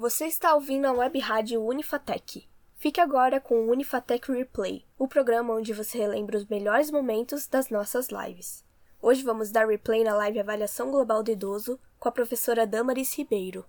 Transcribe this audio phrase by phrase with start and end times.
[0.00, 2.48] Você está ouvindo a web rádio Unifatec.
[2.74, 7.68] Fique agora com o Unifatec Replay, o programa onde você relembra os melhores momentos das
[7.68, 8.64] nossas lives.
[9.02, 13.66] Hoje vamos dar replay na live Avaliação Global do Idoso com a professora Damaris Ribeiro.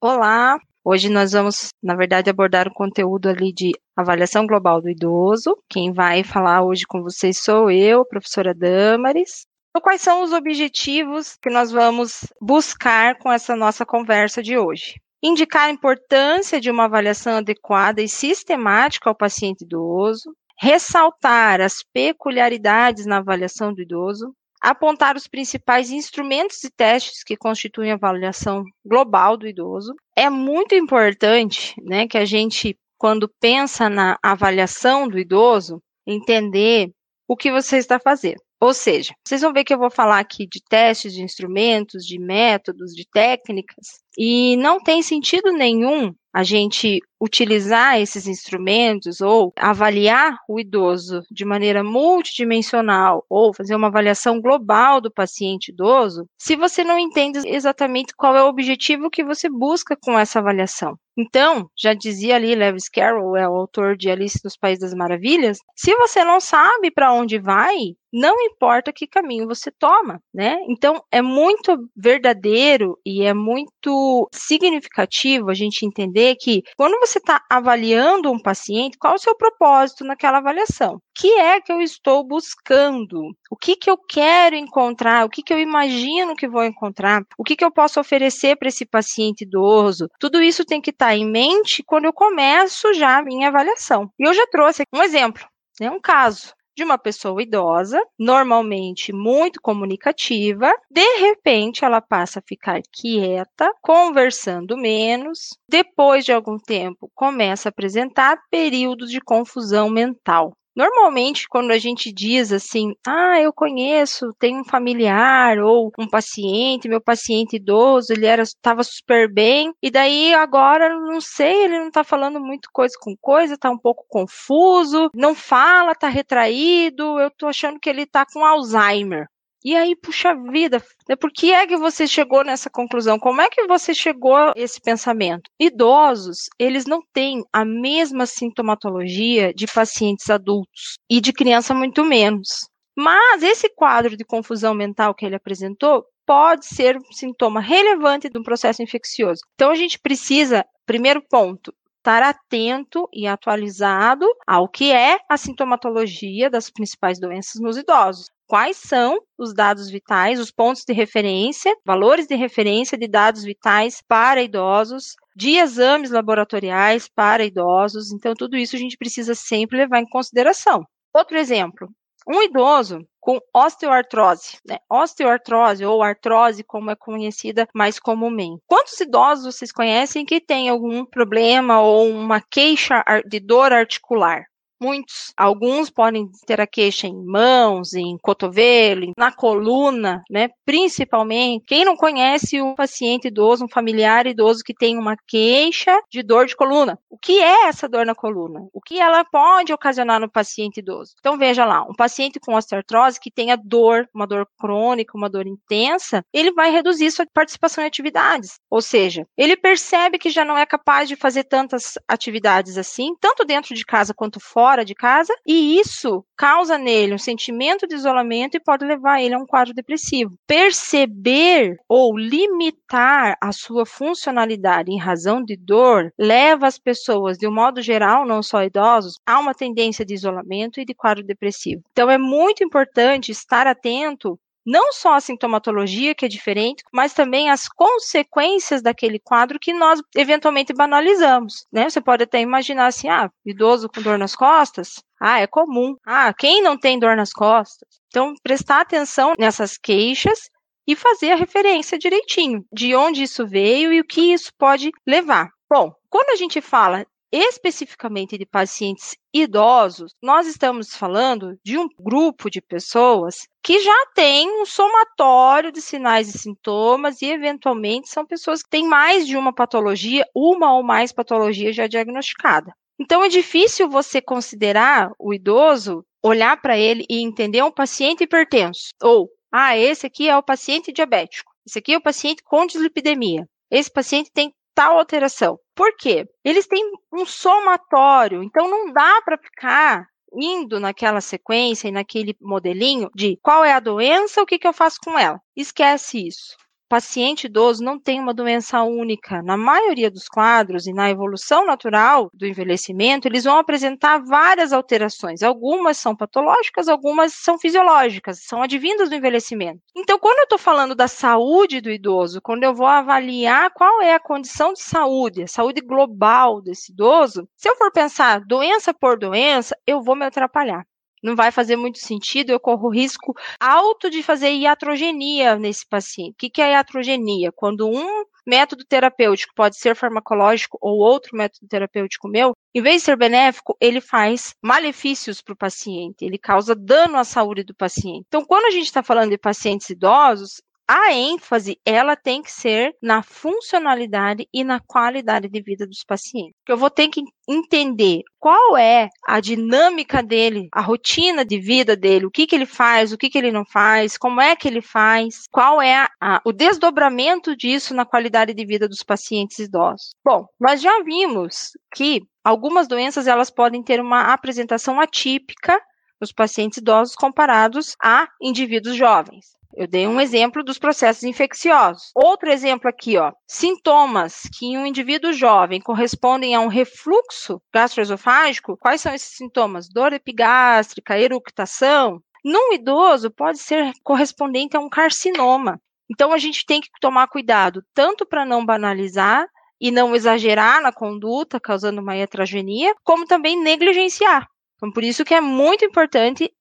[0.00, 0.58] Olá!
[0.82, 5.54] Hoje nós vamos, na verdade, abordar o conteúdo ali de avaliação global do idoso.
[5.68, 9.46] Quem vai falar hoje com vocês sou eu, professora Damaris.
[9.76, 15.00] Então, quais são os objetivos que nós vamos buscar com essa nossa conversa de hoje?
[15.20, 23.04] Indicar a importância de uma avaliação adequada e sistemática ao paciente idoso, ressaltar as peculiaridades
[23.04, 24.32] na avaliação do idoso,
[24.62, 29.92] apontar os principais instrumentos e testes que constituem a avaliação global do idoso.
[30.14, 36.92] É muito importante, né, que a gente, quando pensa na avaliação do idoso, entender
[37.26, 38.38] o que você está fazendo.
[38.64, 42.18] Ou seja, vocês vão ver que eu vou falar aqui de testes, de instrumentos, de
[42.18, 50.36] métodos, de técnicas, e não tem sentido nenhum a gente utilizar esses instrumentos ou avaliar
[50.48, 56.82] o idoso de maneira multidimensional ou fazer uma avaliação global do paciente idoso, se você
[56.82, 60.98] não entende exatamente qual é o objetivo que você busca com essa avaliação.
[61.16, 65.58] Então, já dizia ali Lewis Carroll, é o autor de Alice nos Países das Maravilhas,
[65.76, 67.76] se você não sabe para onde vai,
[68.12, 70.58] não importa que caminho você toma, né?
[70.68, 73.90] Então, é muito verdadeiro e é muito
[74.32, 79.36] significativo a gente entender que quando você está avaliando um paciente, qual é o seu
[79.36, 80.94] propósito naquela avaliação?
[80.94, 83.20] O que é que eu estou buscando?
[83.50, 85.24] O que, que eu quero encontrar?
[85.24, 87.22] O que, que eu imagino que vou encontrar?
[87.38, 90.08] O que, que eu posso oferecer para esse paciente idoso?
[90.18, 94.10] Tudo isso tem que estar tá em mente quando eu começo já a minha avaliação.
[94.18, 95.44] E eu já trouxe um exemplo,
[95.80, 102.42] né, um caso de uma pessoa idosa, normalmente muito comunicativa, de repente ela passa a
[102.46, 110.52] ficar quieta, conversando menos, depois de algum tempo começa a apresentar períodos de confusão mental.
[110.74, 116.88] Normalmente, quando a gente diz assim, ah, eu conheço, tenho um familiar ou um paciente,
[116.88, 121.88] meu paciente idoso, ele era estava super bem, e daí agora não sei, ele não
[121.88, 127.28] está falando muito coisa com coisa, está um pouco confuso, não fala, está retraído, eu
[127.28, 129.28] estou achando que ele está com Alzheimer.
[129.64, 133.18] E aí, puxa vida, né, por que é que você chegou nessa conclusão?
[133.18, 135.50] Como é que você chegou a esse pensamento?
[135.58, 142.68] Idosos, eles não têm a mesma sintomatologia de pacientes adultos e de criança muito menos.
[142.94, 148.38] Mas esse quadro de confusão mental que ele apresentou pode ser um sintoma relevante de
[148.38, 149.40] um processo infeccioso.
[149.54, 156.50] Então a gente precisa, primeiro ponto, estar atento e atualizado ao que é a sintomatologia
[156.50, 162.26] das principais doenças nos idosos quais são os dados vitais, os pontos de referência, valores
[162.26, 168.12] de referência de dados vitais para idosos, de exames laboratoriais para idosos.
[168.12, 170.84] Então, tudo isso a gente precisa sempre levar em consideração.
[171.14, 171.88] Outro exemplo,
[172.26, 174.78] um idoso com osteoartrose, né?
[174.90, 178.62] Osteoartrose ou artrose, como é conhecida mais comumente.
[178.66, 184.44] Quantos idosos vocês conhecem que têm algum problema ou uma queixa de dor articular?
[184.80, 190.48] Muitos, alguns podem ter a queixa em mãos, em cotovelo, na coluna, né?
[190.64, 196.22] Principalmente, quem não conhece um paciente idoso, um familiar idoso que tem uma queixa de
[196.22, 196.98] dor de coluna?
[197.08, 198.60] O que é essa dor na coluna?
[198.72, 201.12] O que ela pode ocasionar no paciente idoso?
[201.20, 205.46] Então veja lá, um paciente com osteoartrose que tenha dor, uma dor crônica, uma dor
[205.46, 208.58] intensa, ele vai reduzir sua participação em atividades.
[208.68, 213.44] Ou seja, ele percebe que já não é capaz de fazer tantas atividades assim, tanto
[213.44, 217.94] dentro de casa quanto fora fora de casa, e isso causa nele um sentimento de
[217.94, 220.38] isolamento e pode levar ele a um quadro depressivo.
[220.46, 227.52] Perceber ou limitar a sua funcionalidade em razão de dor leva as pessoas, de um
[227.52, 231.82] modo geral, não só idosos, a uma tendência de isolamento e de quadro depressivo.
[231.92, 237.50] Então é muito importante estar atento não só a sintomatologia, que é diferente, mas também
[237.50, 241.88] as consequências daquele quadro que nós eventualmente banalizamos, né?
[241.88, 245.96] Você pode até imaginar assim, ah, idoso com dor nas costas, ah, é comum.
[246.06, 247.88] Ah, quem não tem dor nas costas?
[248.08, 250.48] Então, prestar atenção nessas queixas
[250.86, 255.48] e fazer a referência direitinho de onde isso veio e o que isso pode levar.
[255.70, 262.48] Bom, quando a gente fala especificamente de pacientes idosos, nós estamos falando de um grupo
[262.48, 268.62] de pessoas que já tem um somatório de sinais e sintomas e, eventualmente, são pessoas
[268.62, 272.72] que têm mais de uma patologia, uma ou mais patologias já diagnosticada.
[273.00, 278.90] Então, é difícil você considerar o idoso, olhar para ele e entender um paciente hipertenso,
[279.02, 281.52] ou, ah, esse aqui é o paciente diabético.
[281.66, 283.48] Esse aqui é o paciente com dislipidemia.
[283.68, 285.58] Esse paciente tem tal alteração.
[285.74, 286.26] Por quê?
[286.44, 286.82] Eles têm
[287.12, 293.64] um somatório, então não dá para ficar indo naquela sequência e naquele modelinho de qual
[293.64, 295.40] é a doença, o que, que eu faço com ela.
[295.56, 296.56] Esquece isso
[296.88, 299.42] paciente idoso não tem uma doença única.
[299.42, 305.42] Na maioria dos quadros e na evolução natural do envelhecimento, eles vão apresentar várias alterações.
[305.42, 309.80] Algumas são patológicas, algumas são fisiológicas, são advindas do envelhecimento.
[309.96, 314.14] Então, quando eu estou falando da saúde do idoso, quando eu vou avaliar qual é
[314.14, 319.18] a condição de saúde, a saúde global desse idoso, se eu for pensar doença por
[319.18, 320.84] doença, eu vou me atrapalhar
[321.24, 326.32] não vai fazer muito sentido, eu corro risco alto de fazer iatrogenia nesse paciente.
[326.32, 327.50] O que é iatrogenia?
[327.50, 333.06] Quando um método terapêutico pode ser farmacológico ou outro método terapêutico meu, em vez de
[333.06, 338.26] ser benéfico, ele faz malefícios para o paciente, ele causa dano à saúde do paciente.
[338.28, 342.94] Então, quando a gente está falando de pacientes idosos, a ênfase ela tem que ser
[343.02, 346.54] na funcionalidade e na qualidade de vida dos pacientes.
[346.68, 352.26] Eu vou ter que entender qual é a dinâmica dele, a rotina de vida dele,
[352.26, 354.82] o que, que ele faz, o que, que ele não faz, como é que ele
[354.82, 360.10] faz, qual é a, o desdobramento disso na qualidade de vida dos pacientes idosos.
[360.24, 365.80] Bom, nós já vimos que algumas doenças elas podem ter uma apresentação atípica
[366.20, 369.46] nos pacientes idosos comparados a indivíduos jovens.
[369.76, 372.12] Eu dei um exemplo dos processos infecciosos.
[372.14, 373.32] Outro exemplo aqui, ó.
[373.46, 378.76] Sintomas que em um indivíduo jovem correspondem a um refluxo gastroesofágico.
[378.76, 379.88] Quais são esses sintomas?
[379.88, 382.20] Dor epigástrica, eructação.
[382.44, 385.80] Num idoso, pode ser correspondente a um carcinoma.
[386.08, 389.46] Então, a gente tem que tomar cuidado, tanto para não banalizar
[389.80, 394.46] e não exagerar na conduta, causando uma heterogenia, como também negligenciar.
[394.76, 396.52] Então, por isso que é muito importante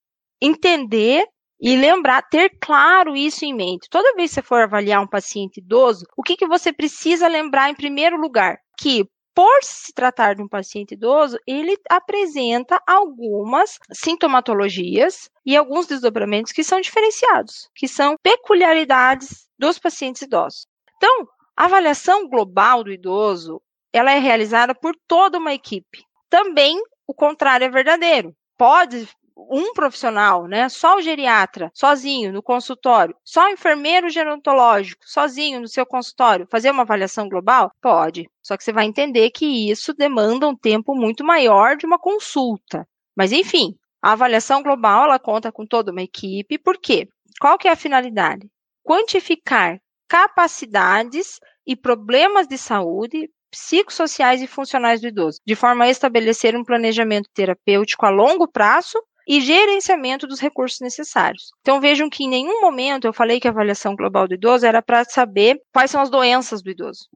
[0.42, 1.27] entender
[1.60, 3.88] e lembrar, ter claro isso em mente.
[3.90, 7.70] Toda vez que você for avaliar um paciente idoso, o que, que você precisa lembrar
[7.70, 8.58] em primeiro lugar?
[8.78, 16.52] Que por se tratar de um paciente idoso, ele apresenta algumas sintomatologias e alguns desdobramentos
[16.52, 20.68] que são diferenciados, que são peculiaridades dos pacientes idosos.
[20.98, 21.28] Então,
[21.58, 23.62] a avaliação global do idoso,
[23.92, 26.04] ela é realizada por toda uma equipe.
[26.30, 28.36] Também o contrário é verdadeiro.
[28.58, 30.69] Pode um profissional, né?
[30.69, 36.71] Só o geriatra, sozinho no consultório, só o enfermeiro gerontológico, sozinho no seu consultório, fazer
[36.71, 37.71] uma avaliação global?
[37.81, 38.30] Pode.
[38.41, 42.88] Só que você vai entender que isso demanda um tempo muito maior de uma consulta.
[43.15, 46.57] Mas enfim, a avaliação global ela conta com toda uma equipe.
[46.57, 47.07] Por quê?
[47.39, 48.47] Qual que é a finalidade?
[48.83, 56.56] Quantificar capacidades e problemas de saúde psicossociais e funcionais do idoso, de forma a estabelecer
[56.56, 58.97] um planejamento terapêutico a longo prazo
[59.28, 61.52] e gerenciamento dos recursos necessários.
[61.62, 64.81] Então vejam que em nenhum momento eu falei que a avaliação global do idoso era
[64.81, 67.08] para saber quais são as doenças do idoso.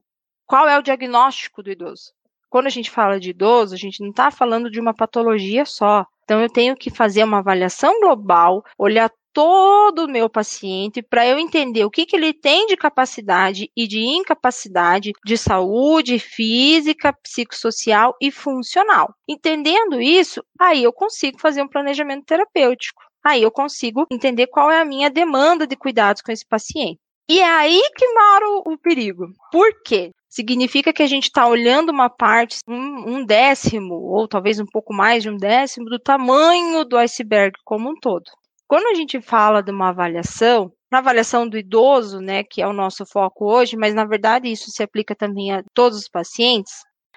[0.46, 2.12] Qual é o diagnóstico do idoso?
[2.48, 6.06] Quando a gente fala de idoso, a gente não está falando de uma patologia só.
[6.24, 11.38] Então eu tenho que fazer uma avaliação global, olhar todo o meu paciente para eu
[11.38, 18.16] entender o que, que ele tem de capacidade e de incapacidade de saúde física, psicossocial
[18.20, 19.14] e funcional.
[19.28, 23.00] Entendendo isso, aí eu consigo fazer um planejamento terapêutico.
[23.24, 26.98] Aí eu consigo entender qual é a minha demanda de cuidados com esse paciente.
[27.30, 29.28] E é aí que mora o perigo.
[29.52, 30.10] Por quê?
[30.28, 34.92] significa que a gente está olhando uma parte, um, um, décimo, ou talvez um pouco
[34.92, 38.24] mais de um décimo, do tamanho do iceberg como um todo.
[38.68, 42.72] Quando a gente fala de uma avaliação, na avaliação do idoso, né, que é o
[42.74, 46.74] nosso foco hoje, mas na verdade isso se aplica também a todos os pacientes,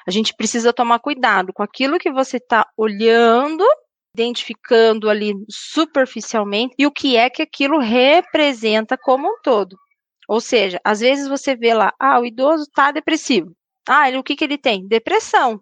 [0.08, 3.66] a gente precisa tomar cuidado com aquilo que você está olhando,
[4.16, 9.76] identificando ali superficialmente e o que é que aquilo representa como um todo.
[10.30, 13.52] Ou seja, às vezes você vê lá, ah, o idoso está depressivo.
[13.88, 14.88] Ah, ele, o que, que ele tem?
[14.88, 15.60] Depressão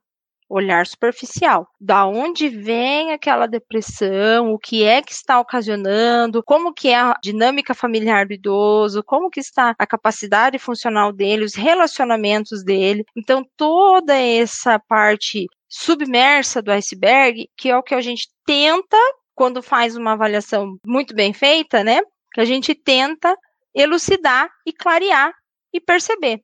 [0.50, 1.68] olhar superficial.
[1.80, 7.16] Da onde vem aquela depressão, o que é que está ocasionando, como que é a
[7.22, 13.06] dinâmica familiar do idoso, como que está a capacidade funcional dele, os relacionamentos dele.
[13.16, 18.98] Então toda essa parte submersa do iceberg, que é o que a gente tenta
[19.36, 22.02] quando faz uma avaliação muito bem feita, né?
[22.34, 23.36] Que a gente tenta
[23.74, 25.32] elucidar e clarear
[25.72, 26.42] e perceber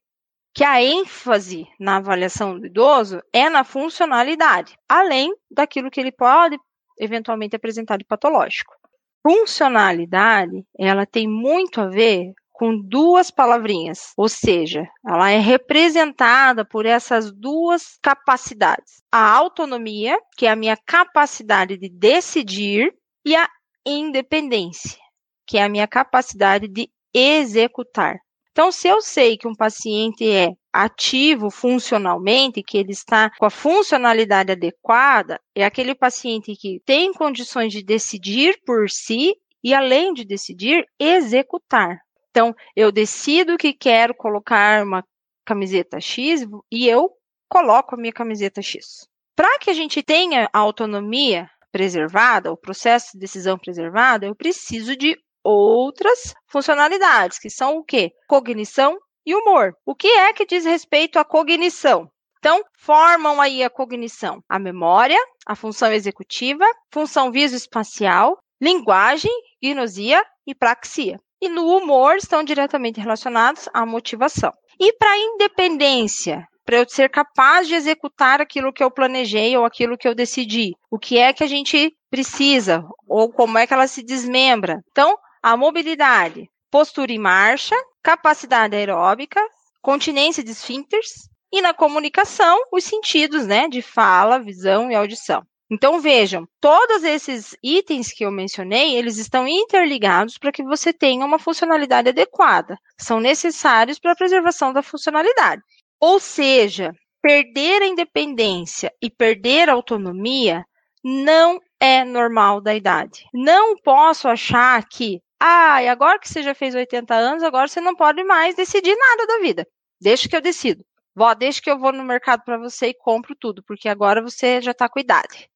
[0.56, 6.58] que a ênfase na avaliação do idoso é na funcionalidade, além daquilo que ele pode
[6.98, 8.74] eventualmente apresentar de patológico.
[9.22, 16.86] Funcionalidade, ela tem muito a ver com duas palavrinhas, ou seja, ela é representada por
[16.86, 22.94] essas duas capacidades: a autonomia, que é a minha capacidade de decidir,
[23.26, 23.50] e a
[23.86, 24.98] independência,
[25.46, 28.20] que é a minha capacidade de executar.
[28.56, 33.50] Então, se eu sei que um paciente é ativo funcionalmente, que ele está com a
[33.50, 40.24] funcionalidade adequada, é aquele paciente que tem condições de decidir por si e, além de
[40.24, 42.00] decidir, executar.
[42.30, 45.04] Então, eu decido que quero colocar uma
[45.46, 47.10] camiseta X e eu
[47.50, 49.06] coloco a minha camiseta X.
[49.36, 54.96] Para que a gente tenha a autonomia preservada, o processo de decisão preservado, eu preciso
[54.96, 55.18] de
[55.52, 58.12] outras funcionalidades, que são o quê?
[58.28, 59.74] Cognição e humor.
[59.86, 62.10] O que é que diz respeito à cognição?
[62.40, 70.54] Então, formam aí a cognição, a memória, a função executiva, função visoespacial, linguagem, gnosia e
[70.54, 71.20] praxia.
[71.42, 74.52] E no humor estão diretamente relacionados à motivação.
[74.80, 79.66] E para a independência, para eu ser capaz de executar aquilo que eu planejei ou
[79.66, 83.74] aquilo que eu decidi, o que é que a gente precisa ou como é que
[83.74, 84.82] ela se desmembra.
[84.92, 89.40] Então, a mobilidade, postura em marcha, capacidade aeróbica,
[89.80, 95.44] continência de esfíncteres e na comunicação, os sentidos, né, de fala, visão e audição.
[95.70, 101.24] Então vejam, todos esses itens que eu mencionei, eles estão interligados para que você tenha
[101.24, 102.76] uma funcionalidade adequada.
[103.00, 105.62] São necessários para a preservação da funcionalidade.
[106.02, 110.66] Ou seja, perder a independência e perder a autonomia
[111.04, 113.26] não é normal da idade.
[113.32, 117.80] Não posso achar que, ah, e agora que você já fez 80 anos, agora você
[117.80, 119.68] não pode mais decidir nada da vida.
[120.02, 120.84] Deixa que eu decido.
[121.16, 124.60] Vó, deixa que eu vou no mercado para você e compro tudo, porque agora você
[124.60, 125.48] já está com idade.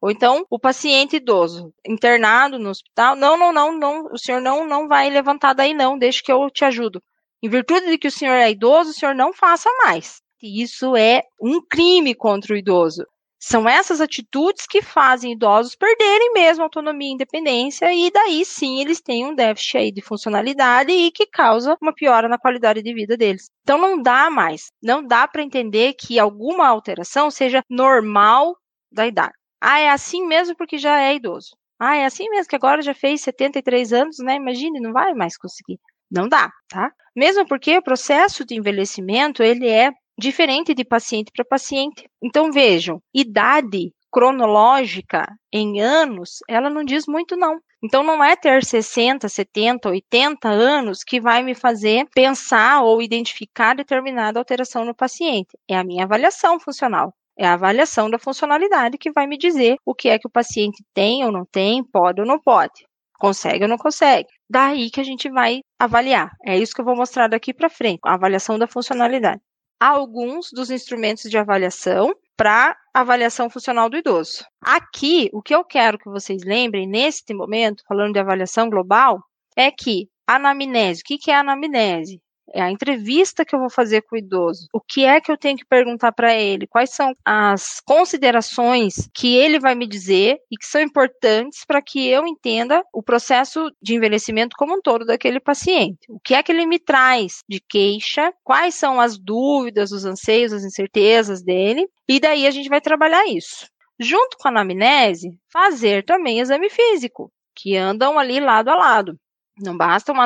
[0.00, 4.64] Ou então, o paciente idoso internado no hospital, não, não, não, não, o senhor não,
[4.68, 7.02] não vai levantar daí não, deixa que eu te ajudo.
[7.42, 10.22] Em virtude de que o senhor é idoso, o senhor não faça mais.
[10.40, 13.04] E isso é um crime contra o idoso.
[13.46, 19.02] São essas atitudes que fazem idosos perderem mesmo autonomia e independência, e daí sim eles
[19.02, 23.18] têm um déficit aí de funcionalidade e que causa uma piora na qualidade de vida
[23.18, 23.50] deles.
[23.60, 28.56] Então não dá mais, não dá para entender que alguma alteração seja normal
[28.90, 29.34] da idade.
[29.60, 31.50] Ah, é assim mesmo porque já é idoso.
[31.78, 34.36] Ah, é assim mesmo que agora já fez 73 anos, né?
[34.36, 35.78] Imagine, não vai mais conseguir.
[36.10, 36.90] Não dá, tá?
[37.14, 42.08] Mesmo porque o processo de envelhecimento, ele é diferente de paciente para paciente.
[42.22, 47.58] Então vejam, idade cronológica em anos, ela não diz muito não.
[47.82, 53.74] Então não é ter 60, 70, 80 anos que vai me fazer pensar ou identificar
[53.74, 55.58] determinada alteração no paciente.
[55.68, 57.12] É a minha avaliação funcional.
[57.36, 60.84] É a avaliação da funcionalidade que vai me dizer o que é que o paciente
[60.94, 62.86] tem ou não tem, pode ou não pode,
[63.18, 64.28] consegue ou não consegue.
[64.48, 66.30] Daí que a gente vai avaliar.
[66.46, 69.40] É isso que eu vou mostrar daqui para frente, a avaliação da funcionalidade
[69.78, 74.44] alguns dos instrumentos de avaliação para avaliação funcional do idoso.
[74.60, 79.22] Aqui, o que eu quero que vocês lembrem neste momento, falando de avaliação global,
[79.56, 82.20] é que anamnese, o que é anamnese?
[82.54, 84.68] É a entrevista que eu vou fazer com o idoso.
[84.72, 86.68] O que é que eu tenho que perguntar para ele?
[86.68, 92.06] Quais são as considerações que ele vai me dizer e que são importantes para que
[92.08, 95.98] eu entenda o processo de envelhecimento como um todo daquele paciente?
[96.08, 98.32] O que é que ele me traz de queixa?
[98.44, 101.88] Quais são as dúvidas, os anseios, as incertezas dele?
[102.08, 103.66] E daí a gente vai trabalhar isso.
[103.98, 109.18] Junto com a anamnese, fazer também exame físico, que andam ali lado a lado.
[109.58, 110.24] Não basta uma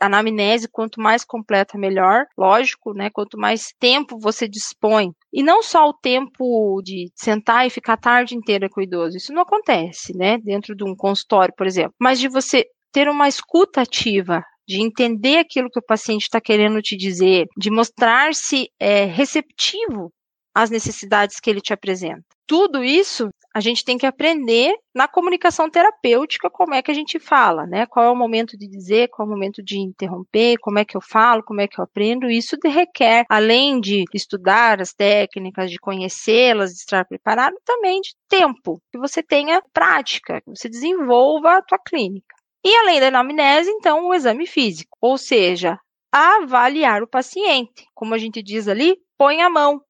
[0.00, 2.24] anamnese, quanto mais completa, melhor.
[2.36, 3.10] Lógico, né?
[3.10, 5.10] Quanto mais tempo você dispõe.
[5.32, 9.16] E não só o tempo de sentar e ficar a tarde inteira com o idoso.
[9.16, 10.38] Isso não acontece, né?
[10.38, 11.92] Dentro de um consultório, por exemplo.
[12.00, 16.80] Mas de você ter uma escuta ativa, de entender aquilo que o paciente está querendo
[16.80, 20.12] te dizer, de mostrar-se é, receptivo
[20.54, 22.37] às necessidades que ele te apresenta.
[22.48, 27.18] Tudo isso a gente tem que aprender na comunicação terapêutica como é que a gente
[27.18, 27.84] fala, né?
[27.84, 30.96] Qual é o momento de dizer, qual é o momento de interromper, como é que
[30.96, 32.30] eu falo, como é que eu aprendo.
[32.30, 38.80] Isso requer, além de estudar as técnicas, de conhecê-las, de estar preparado, também de tempo,
[38.90, 42.34] que você tenha prática, que você desenvolva a tua clínica.
[42.64, 45.78] E além da anamnese, então, o exame físico, ou seja,
[46.10, 47.84] avaliar o paciente.
[47.94, 49.82] Como a gente diz ali, põe a mão,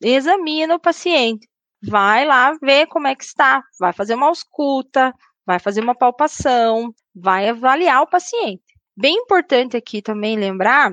[0.00, 1.48] examina o paciente
[1.82, 5.12] vai lá ver como é que está, vai fazer uma ausculta,
[5.46, 8.62] vai fazer uma palpação, vai avaliar o paciente.
[8.96, 10.92] Bem importante aqui também lembrar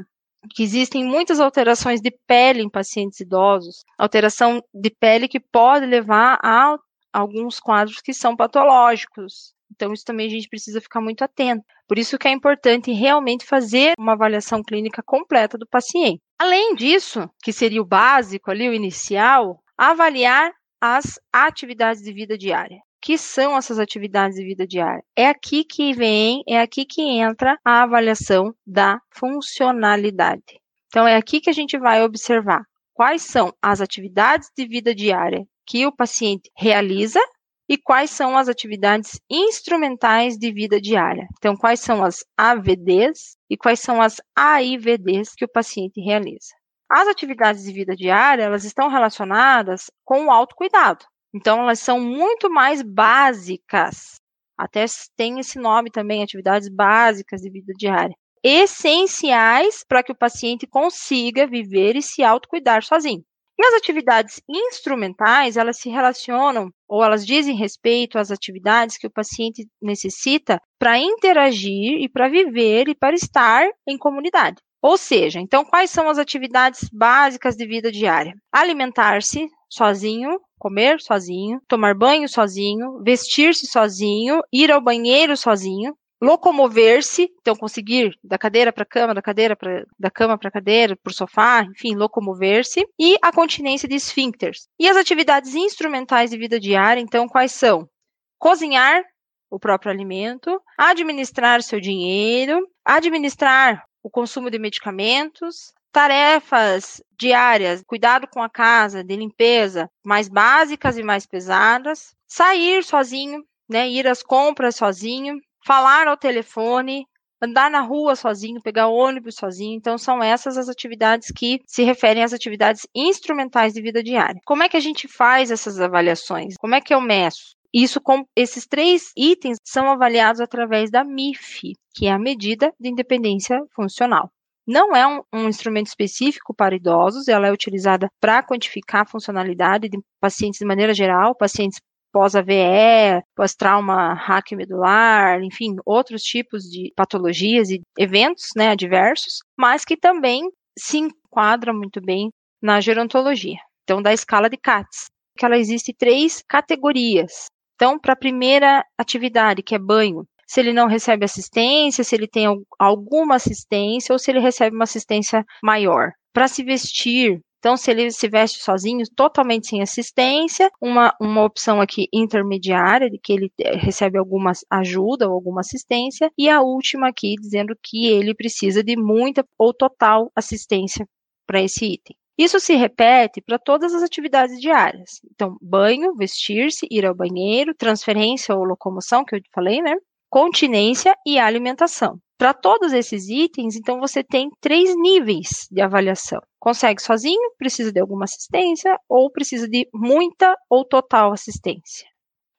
[0.54, 6.38] que existem muitas alterações de pele em pacientes idosos, alteração de pele que pode levar
[6.44, 6.78] a
[7.12, 9.54] alguns quadros que são patológicos.
[9.72, 11.64] Então, isso também a gente precisa ficar muito atento.
[11.88, 16.22] Por isso que é importante realmente fazer uma avaliação clínica completa do paciente.
[16.40, 20.52] Além disso, que seria o básico ali, o inicial, avaliar
[20.82, 22.80] as atividades de vida diária.
[23.02, 25.04] Que são essas atividades de vida diária?
[25.16, 30.60] É aqui que vem, é aqui que entra a avaliação da funcionalidade.
[30.88, 32.64] Então, é aqui que a gente vai observar
[32.94, 37.20] quais são as atividades de vida diária que o paciente realiza
[37.68, 41.28] e quais são as atividades instrumentais de vida diária.
[41.38, 46.54] Então, quais são as AVDs e quais são as AIVDs que o paciente realiza.
[46.90, 51.06] As atividades de vida diária, elas estão relacionadas com o autocuidado.
[51.34, 54.22] Então, elas são muito mais básicas.
[54.58, 54.86] Até
[55.18, 58.16] tem esse nome também, atividades básicas de vida diária.
[58.44, 63.24] Essenciais para que o paciente consiga viver e se autocuidar sozinho.
[63.58, 69.12] E as atividades instrumentais, elas se relacionam ou elas dizem respeito às atividades que o
[69.12, 74.62] paciente necessita para interagir e para viver e para estar em comunidade.
[74.86, 78.36] Ou seja, então quais são as atividades básicas de vida diária?
[78.52, 87.56] Alimentar-se sozinho, comer sozinho, tomar banho sozinho, vestir-se sozinho, ir ao banheiro sozinho, locomover-se, então
[87.56, 91.10] conseguir da cadeira para a cama, da cadeira para da cama para a cadeira, para
[91.10, 94.68] o sofá, enfim, locomover-se, e a continência de esfíncteres.
[94.80, 97.90] E as atividades instrumentais de vida diária, então, quais são?
[98.38, 99.02] Cozinhar
[99.50, 108.40] o próprio alimento, administrar seu dinheiro, administrar o consumo de medicamentos, tarefas diárias, cuidado com
[108.40, 114.76] a casa, de limpeza, mais básicas e mais pesadas, sair sozinho, né, ir às compras
[114.76, 117.08] sozinho, falar ao telefone,
[117.42, 119.76] andar na rua sozinho, pegar ônibus sozinho.
[119.76, 124.40] Então, são essas as atividades que se referem às atividades instrumentais de vida diária.
[124.46, 126.54] Como é que a gente faz essas avaliações?
[126.60, 127.56] Como é que eu meço?
[127.78, 132.90] Isso com esses três itens são avaliados através da MIF, que é a medida de
[132.90, 134.32] independência funcional.
[134.66, 139.90] Não é um, um, instrumento específico para idosos, ela é utilizada para quantificar a funcionalidade
[139.90, 141.82] de pacientes de maneira geral, pacientes
[142.14, 149.98] pós-AVE, pós-trauma hack medular, enfim, outros tipos de patologias e eventos né, adversos, mas que
[149.98, 152.30] também se enquadra muito bem
[152.62, 153.60] na gerontologia.
[153.84, 155.08] Então, da escala de CATS,
[155.38, 157.48] que ela existe três categorias.
[157.76, 162.28] Então, para a primeira atividade, que é banho, se ele não recebe assistência, se ele
[162.28, 162.46] tem
[162.80, 166.12] alguma assistência ou se ele recebe uma assistência maior.
[166.32, 171.82] Para se vestir, então, se ele se veste sozinho, totalmente sem assistência, uma, uma opção
[171.82, 177.10] aqui intermediária, de que ele eh, recebe alguma ajuda ou alguma assistência, e a última
[177.10, 181.08] aqui dizendo que ele precisa de muita ou total assistência
[181.48, 182.16] para esse item.
[182.38, 185.22] Isso se repete para todas as atividades diárias.
[185.34, 189.96] Então, banho, vestir-se, ir ao banheiro, transferência ou locomoção, que eu falei, né?
[190.30, 192.20] Continência e alimentação.
[192.38, 196.42] Para todos esses itens, então você tem três níveis de avaliação.
[196.60, 202.06] Consegue sozinho, precisa de alguma assistência, ou precisa de muita ou total assistência.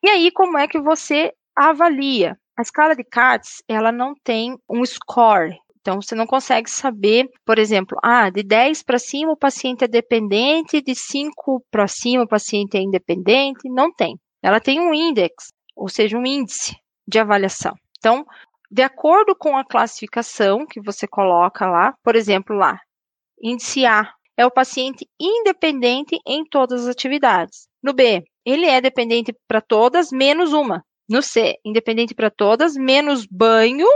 [0.03, 2.39] E aí, como é que você avalia?
[2.59, 7.61] A escala de CATS, ela não tem um score, então, você não consegue saber, por
[7.61, 12.29] exemplo, ah, de 10 para cima o paciente é dependente, de 5 para cima o
[12.29, 13.71] paciente é independente.
[13.71, 14.19] Não tem.
[14.43, 16.75] Ela tem um index, ou seja, um índice
[17.07, 17.73] de avaliação.
[17.99, 18.27] Então,
[18.69, 22.81] de acordo com a classificação que você coloca lá, por exemplo, lá,
[23.41, 27.69] índice A é o paciente independente em todas as atividades.
[27.81, 30.85] No B, ele é dependente para todas, menos uma.
[31.09, 33.87] No C, independente para todas, menos banho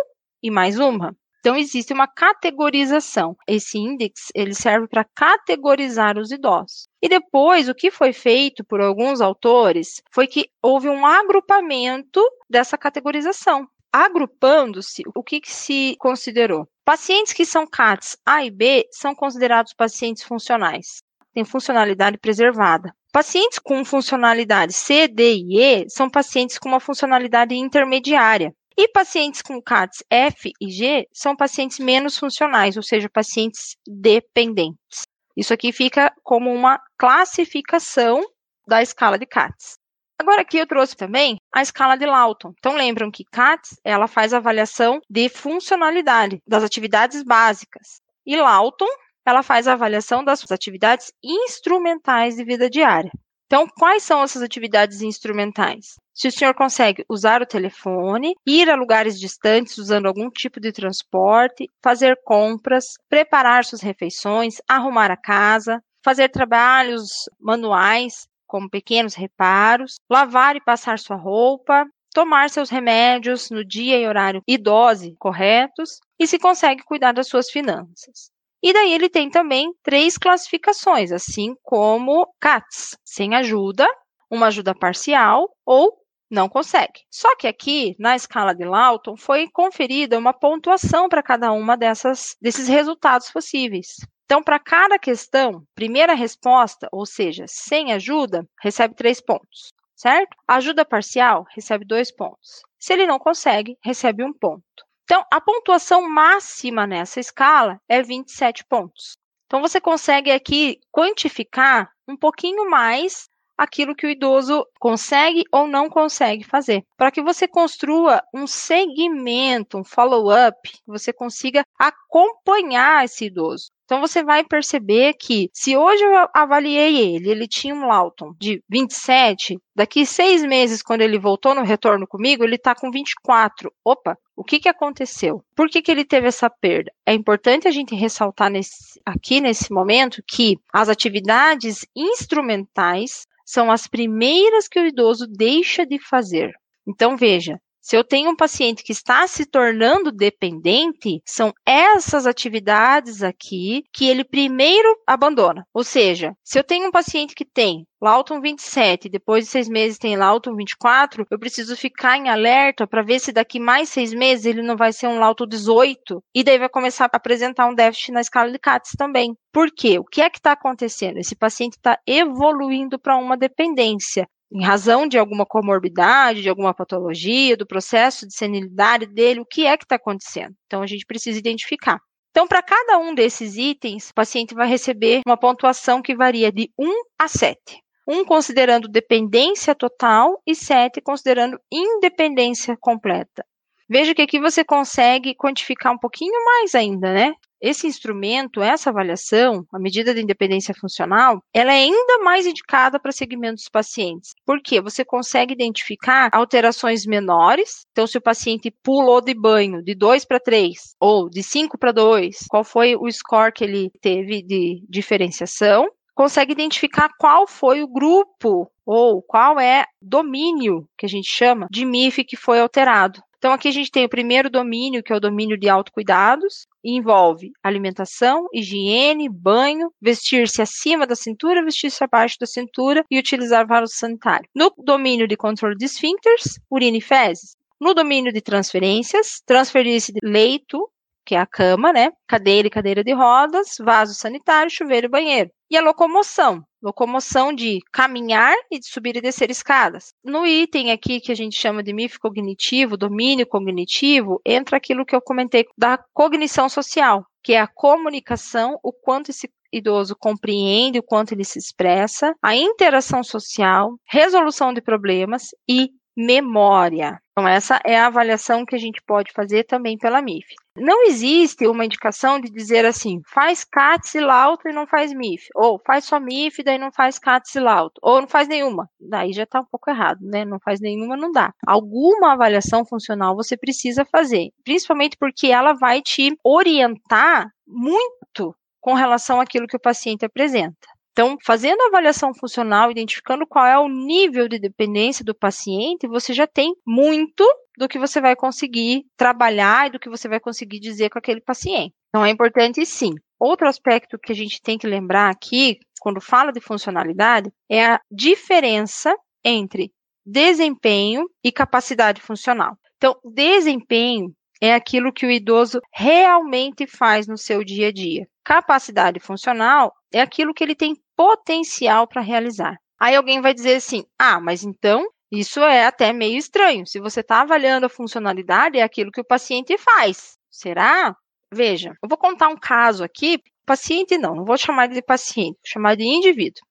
[0.40, 1.12] e mais uma.
[1.40, 3.36] Então existe uma categorização.
[3.48, 6.86] Esse índice ele serve para categorizar os idosos.
[7.02, 12.78] E depois o que foi feito por alguns autores foi que houve um agrupamento dessa
[12.78, 16.68] categorização agrupando-se, o que, que se considerou?
[16.84, 21.02] Pacientes que são CATs A e B são considerados pacientes funcionais,
[21.34, 22.94] têm funcionalidade preservada.
[23.12, 28.54] Pacientes com funcionalidade C, D e E são pacientes com uma funcionalidade intermediária.
[28.76, 35.02] E pacientes com CATs F e G são pacientes menos funcionais, ou seja, pacientes dependentes.
[35.36, 38.22] Isso aqui fica como uma classificação
[38.66, 39.78] da escala de CATs.
[40.18, 42.52] Agora aqui eu trouxe também a escala de Lawton.
[42.58, 48.88] Então lembram que CATS ela faz avaliação de funcionalidade das atividades básicas e Lawton
[49.26, 53.10] ela faz a avaliação das atividades instrumentais de vida diária.
[53.52, 55.96] Então, quais são essas atividades instrumentais?
[56.14, 60.70] Se o senhor consegue usar o telefone, ir a lugares distantes usando algum tipo de
[60.70, 69.96] transporte, fazer compras, preparar suas refeições, arrumar a casa, fazer trabalhos manuais, como pequenos reparos,
[70.08, 71.84] lavar e passar sua roupa,
[72.14, 77.26] tomar seus remédios no dia e horário e dose corretos e se consegue cuidar das
[77.26, 78.30] suas finanças.
[78.62, 83.86] E daí ele tem também três classificações, assim como CATS, sem ajuda,
[84.30, 85.98] uma ajuda parcial ou
[86.30, 87.00] Não consegue.
[87.10, 92.36] Só que aqui, na escala de Lawton, foi conferida uma pontuação para cada uma dessas,
[92.40, 93.96] desses resultados possíveis.
[94.24, 100.36] Então, para cada questão, primeira resposta, ou seja, sem ajuda, recebe três pontos, certo?
[100.46, 102.62] Ajuda parcial, recebe dois pontos.
[102.78, 104.62] Se ele não consegue, recebe um ponto.
[105.10, 109.16] Então, a pontuação máxima nessa escala é 27 pontos.
[109.46, 115.90] Então, você consegue aqui quantificar um pouquinho mais aquilo que o idoso consegue ou não
[115.90, 123.72] consegue fazer, para que você construa um segmento, um follow-up, você consiga acompanhar esse idoso.
[123.90, 128.62] Então você vai perceber que se hoje eu avaliei ele, ele tinha um Lawton de
[128.68, 133.68] 27, daqui seis meses, quando ele voltou no retorno comigo, ele está com 24.
[133.84, 135.42] Opa, o que, que aconteceu?
[135.56, 136.92] Por que, que ele teve essa perda?
[137.04, 143.88] É importante a gente ressaltar nesse, aqui nesse momento que as atividades instrumentais são as
[143.88, 146.52] primeiras que o idoso deixa de fazer.
[146.86, 147.58] Então, veja,
[147.90, 154.08] se eu tenho um paciente que está se tornando dependente, são essas atividades aqui que
[154.08, 155.66] ele primeiro abandona.
[155.74, 159.98] Ou seja, se eu tenho um paciente que tem Lawton 27, depois de seis meses
[159.98, 164.46] tem Lawton 24, eu preciso ficar em alerta para ver se daqui mais seis meses
[164.46, 168.12] ele não vai ser um Lawton 18 e daí vai começar a apresentar um déficit
[168.12, 169.34] na escala de CATS também.
[169.52, 169.98] Por quê?
[169.98, 171.18] O que é que está acontecendo?
[171.18, 177.56] Esse paciente está evoluindo para uma dependência em razão de alguma comorbidade, de alguma patologia,
[177.56, 180.54] do processo de senilidade dele, o que é que está acontecendo.
[180.66, 181.98] Então, a gente precisa identificar.
[182.30, 186.70] Então, para cada um desses itens, o paciente vai receber uma pontuação que varia de
[186.78, 187.58] 1 a 7.
[188.06, 193.44] 1 considerando dependência total e 7 considerando independência completa.
[193.88, 197.32] Veja que aqui você consegue quantificar um pouquinho mais ainda, né?
[197.60, 203.12] Esse instrumento, essa avaliação, a medida de independência funcional, ela é ainda mais indicada para
[203.12, 204.32] segmentos pacientes.
[204.46, 204.80] Por quê?
[204.80, 207.84] Você consegue identificar alterações menores.
[207.92, 211.92] Então, se o paciente pulou de banho de 2 para 3 ou de 5 para
[211.92, 215.86] 2, qual foi o score que ele teve de diferenciação?
[216.14, 221.84] Consegue identificar qual foi o grupo ou qual é domínio que a gente chama de
[221.84, 223.22] MIF que foi alterado.
[223.38, 227.52] Então, aqui a gente tem o primeiro domínio, que é o domínio de autocuidados, envolve
[227.62, 234.48] alimentação, higiene, banho, vestir-se acima da cintura, vestir-se abaixo da cintura e utilizar vaso sanitário.
[234.54, 237.56] No domínio de controle de esfíncteres, urina e fezes.
[237.80, 240.90] No domínio de transferências, transferir-se de leito,
[241.30, 242.10] que é a cama, né?
[242.26, 245.48] Cadeira e cadeira de rodas, vaso sanitário, chuveiro e banheiro.
[245.70, 250.12] E a locomoção, locomoção de caminhar e de subir e descer escadas.
[250.24, 255.14] No item aqui que a gente chama de MIF cognitivo, domínio cognitivo, entra aquilo que
[255.14, 261.02] eu comentei da cognição social, que é a comunicação, o quanto esse idoso compreende, o
[261.04, 265.90] quanto ele se expressa, a interação social, resolução de problemas e
[266.20, 267.20] memória.
[267.32, 270.46] Então, essa é a avaliação que a gente pode fazer também pela MIF.
[270.76, 275.48] Não existe uma indicação de dizer assim, faz CATS e lauto e não faz MIF,
[275.54, 278.88] ou faz só MIF e daí não faz CATS e lauto, ou não faz nenhuma.
[279.00, 280.44] Daí já está um pouco errado, né?
[280.44, 281.54] Não faz nenhuma, não dá.
[281.66, 289.40] Alguma avaliação funcional você precisa fazer, principalmente porque ela vai te orientar muito com relação
[289.40, 290.88] àquilo que o paciente apresenta.
[291.20, 296.32] Então, fazendo a avaliação funcional, identificando qual é o nível de dependência do paciente, você
[296.32, 297.44] já tem muito
[297.76, 301.42] do que você vai conseguir trabalhar e do que você vai conseguir dizer com aquele
[301.42, 301.92] paciente.
[302.08, 303.12] Então, é importante sim.
[303.38, 308.00] Outro aspecto que a gente tem que lembrar aqui, quando fala de funcionalidade, é a
[308.10, 309.92] diferença entre
[310.24, 312.78] desempenho e capacidade funcional.
[312.96, 318.26] Então, desempenho é aquilo que o idoso realmente faz no seu dia a dia.
[318.44, 322.78] Capacidade funcional é aquilo que ele tem potencial para realizar.
[322.98, 326.86] Aí alguém vai dizer assim: ah, mas então isso é até meio estranho.
[326.86, 330.38] Se você está avaliando a funcionalidade, é aquilo que o paciente faz.
[330.50, 331.14] Será?
[331.52, 333.38] Veja, eu vou contar um caso aqui.
[333.66, 336.62] Paciente não, não vou chamar de paciente, vou chamar de indivíduo.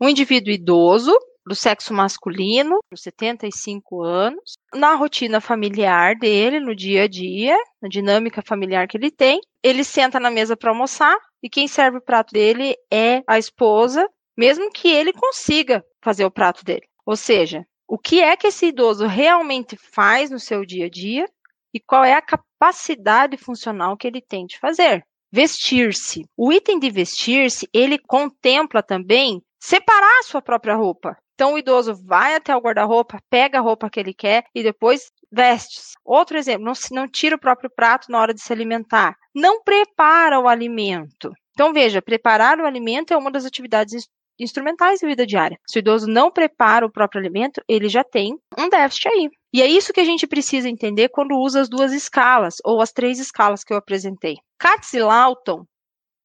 [0.00, 7.04] Um indivíduo idoso do sexo masculino, dos 75 anos, na rotina familiar dele, no dia
[7.04, 9.40] a dia, na dinâmica familiar que ele tem.
[9.62, 14.08] Ele senta na mesa para almoçar e quem serve o prato dele é a esposa,
[14.36, 16.86] mesmo que ele consiga fazer o prato dele.
[17.04, 21.26] Ou seja, o que é que esse idoso realmente faz no seu dia a dia
[21.72, 25.04] e qual é a capacidade funcional que ele tem de fazer.
[25.30, 26.24] Vestir-se.
[26.36, 31.16] O item de vestir-se, ele contempla também separar a sua própria roupa.
[31.36, 35.12] Então, o idoso vai até o guarda-roupa, pega a roupa que ele quer e depois
[35.30, 35.92] veste-se.
[36.02, 39.14] Outro exemplo, não, não tira o próprio prato na hora de se alimentar.
[39.34, 41.30] Não prepara o alimento.
[41.50, 44.08] Então, veja, preparar o alimento é uma das atividades
[44.40, 45.58] instrumentais de vida diária.
[45.66, 49.30] Se o idoso não prepara o próprio alimento, ele já tem um déficit aí.
[49.52, 52.92] E é isso que a gente precisa entender quando usa as duas escalas, ou as
[52.92, 54.36] três escalas que eu apresentei.
[54.58, 55.64] Katz e Lawton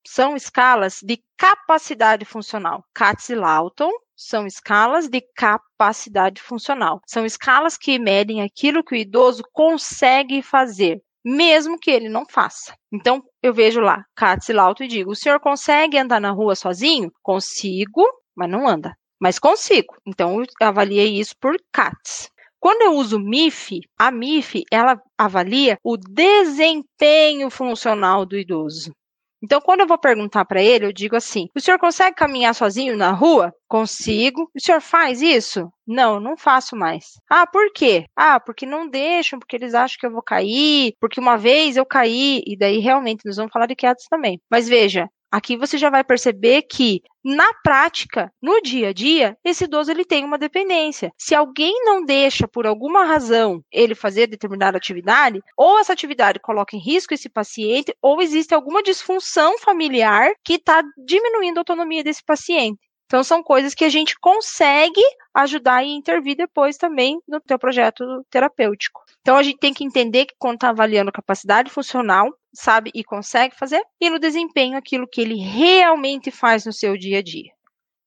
[0.06, 2.84] são escalas de capacidade funcional.
[2.94, 3.92] Katz e Lawton
[4.28, 7.02] são escalas de capacidade funcional.
[7.08, 12.74] São escalas que medem aquilo que o idoso consegue fazer, mesmo que ele não faça.
[12.92, 17.12] Então, eu vejo lá, Katz Lawton e digo: o senhor consegue andar na rua sozinho?
[17.22, 18.06] Consigo,
[18.36, 18.96] mas não anda.
[19.20, 19.96] Mas consigo.
[20.06, 22.30] Então, eu avaliei isso por Katz.
[22.60, 28.92] Quando eu uso MIF, a MIF ela avalia o desempenho funcional do idoso.
[29.44, 32.96] Então, quando eu vou perguntar para ele, eu digo assim: o senhor consegue caminhar sozinho
[32.96, 33.54] na rua?
[33.68, 34.50] Consigo.
[34.56, 35.72] O senhor faz isso?
[35.88, 37.14] Não, não faço mais.
[37.30, 38.06] Ah, por quê?
[38.16, 41.86] Ah, porque não deixam, porque eles acham que eu vou cair, porque uma vez eu
[41.86, 44.40] caí, e daí realmente nós vamos falar de quedas também.
[44.50, 49.64] Mas veja, Aqui você já vai perceber que na prática, no dia a dia, esse
[49.64, 51.14] idoso ele tem uma dependência.
[51.18, 56.76] Se alguém não deixa por alguma razão ele fazer determinada atividade, ou essa atividade coloca
[56.76, 62.24] em risco esse paciente, ou existe alguma disfunção familiar que está diminuindo a autonomia desse
[62.24, 62.80] paciente.
[63.06, 65.02] Então, são coisas que a gente consegue
[65.34, 69.02] ajudar e intervir depois também no teu projeto terapêutico.
[69.20, 73.56] Então, a gente tem que entender que quando está avaliando capacidade funcional, sabe e consegue
[73.56, 77.52] fazer, e no desempenho, aquilo que ele realmente faz no seu dia a dia.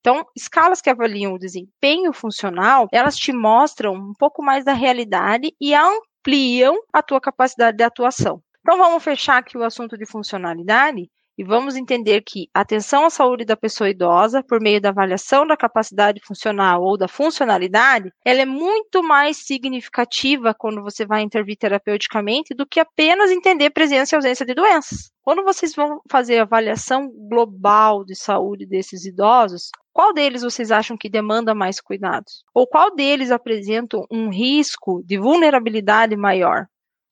[0.01, 5.55] Então, escalas que avaliam o desempenho funcional, elas te mostram um pouco mais da realidade
[5.59, 8.43] e ampliam a tua capacidade de atuação.
[8.61, 13.45] Então, vamos fechar aqui o assunto de funcionalidade e vamos entender que atenção à saúde
[13.45, 18.47] da pessoa idosa, por meio da avaliação da capacidade funcional ou da funcionalidade, ela é
[18.47, 24.47] muito mais significativa quando você vai intervir terapeuticamente do que apenas entender presença e ausência
[24.47, 25.11] de doenças.
[25.23, 31.09] Quando vocês vão fazer avaliação global de saúde desses idosos, qual deles vocês acham que
[31.09, 32.45] demanda mais cuidados?
[32.53, 36.67] Ou qual deles apresenta um risco de vulnerabilidade maior,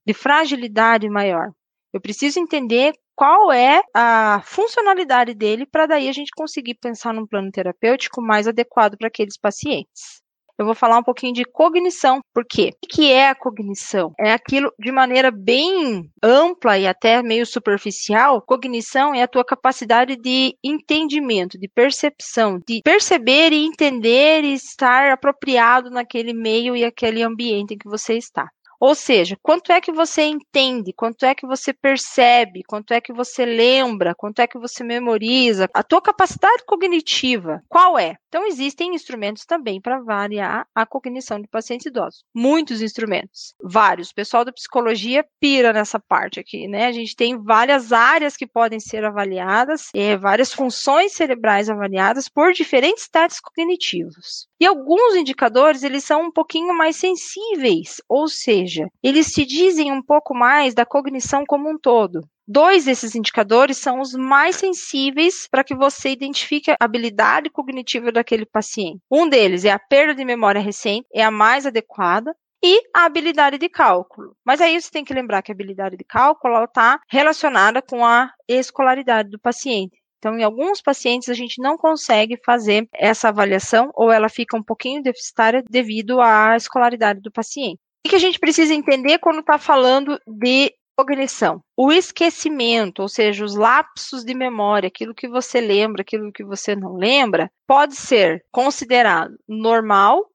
[0.06, 1.50] de fragilidade maior?
[1.92, 7.26] Eu preciso entender qual é a funcionalidade dele para daí a gente conseguir pensar num
[7.26, 10.22] plano terapêutico mais adequado para aqueles pacientes.
[10.58, 12.20] Eu vou falar um pouquinho de cognição.
[12.32, 12.70] Por quê?
[12.84, 14.12] O que é a cognição?
[14.18, 18.40] É aquilo de maneira bem ampla e até meio superficial.
[18.42, 25.10] Cognição é a tua capacidade de entendimento, de percepção, de perceber e entender e estar
[25.10, 28.48] apropriado naquele meio e aquele ambiente em que você está.
[28.82, 33.12] Ou seja, quanto é que você entende, quanto é que você percebe, quanto é que
[33.12, 38.16] você lembra, quanto é que você memoriza, a tua capacidade cognitiva, qual é?
[38.26, 42.24] Então existem instrumentos também para variar a cognição de pacientes idosos.
[42.34, 44.08] Muitos instrumentos, vários.
[44.08, 46.86] O pessoal da psicologia pira nessa parte aqui, né?
[46.86, 52.52] A gente tem várias áreas que podem ser avaliadas, é, várias funções cerebrais avaliadas por
[52.52, 54.48] diferentes testes cognitivos.
[54.58, 59.92] E alguns indicadores, eles são um pouquinho mais sensíveis, ou seja, seja, eles te dizem
[59.92, 62.20] um pouco mais da cognição como um todo.
[62.46, 68.44] Dois desses indicadores são os mais sensíveis para que você identifique a habilidade cognitiva daquele
[68.44, 69.00] paciente.
[69.10, 73.58] Um deles é a perda de memória recente, é a mais adequada, e a habilidade
[73.58, 74.36] de cálculo.
[74.46, 78.30] Mas aí você tem que lembrar que a habilidade de cálculo está relacionada com a
[78.48, 79.98] escolaridade do paciente.
[80.18, 84.62] Então, em alguns pacientes, a gente não consegue fazer essa avaliação ou ela fica um
[84.62, 87.80] pouquinho deficitária devido à escolaridade do paciente.
[88.04, 91.62] O que a gente precisa entender quando está falando de cognição?
[91.76, 96.74] O esquecimento, ou seja, os lapsos de memória, aquilo que você lembra, aquilo que você
[96.74, 100.26] não lembra, pode ser considerado normal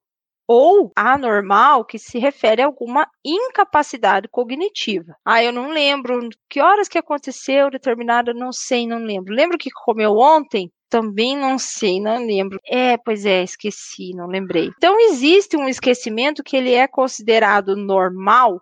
[0.47, 5.13] ou anormal, que se refere a alguma incapacidade cognitiva.
[5.25, 9.33] Ah, eu não lembro que horas que aconteceu determinada, não sei, não lembro.
[9.33, 10.71] Lembro que comeu ontem?
[10.89, 12.59] Também não sei, não lembro.
[12.65, 14.69] É, pois é, esqueci, não lembrei.
[14.77, 18.61] Então existe um esquecimento que ele é considerado normal,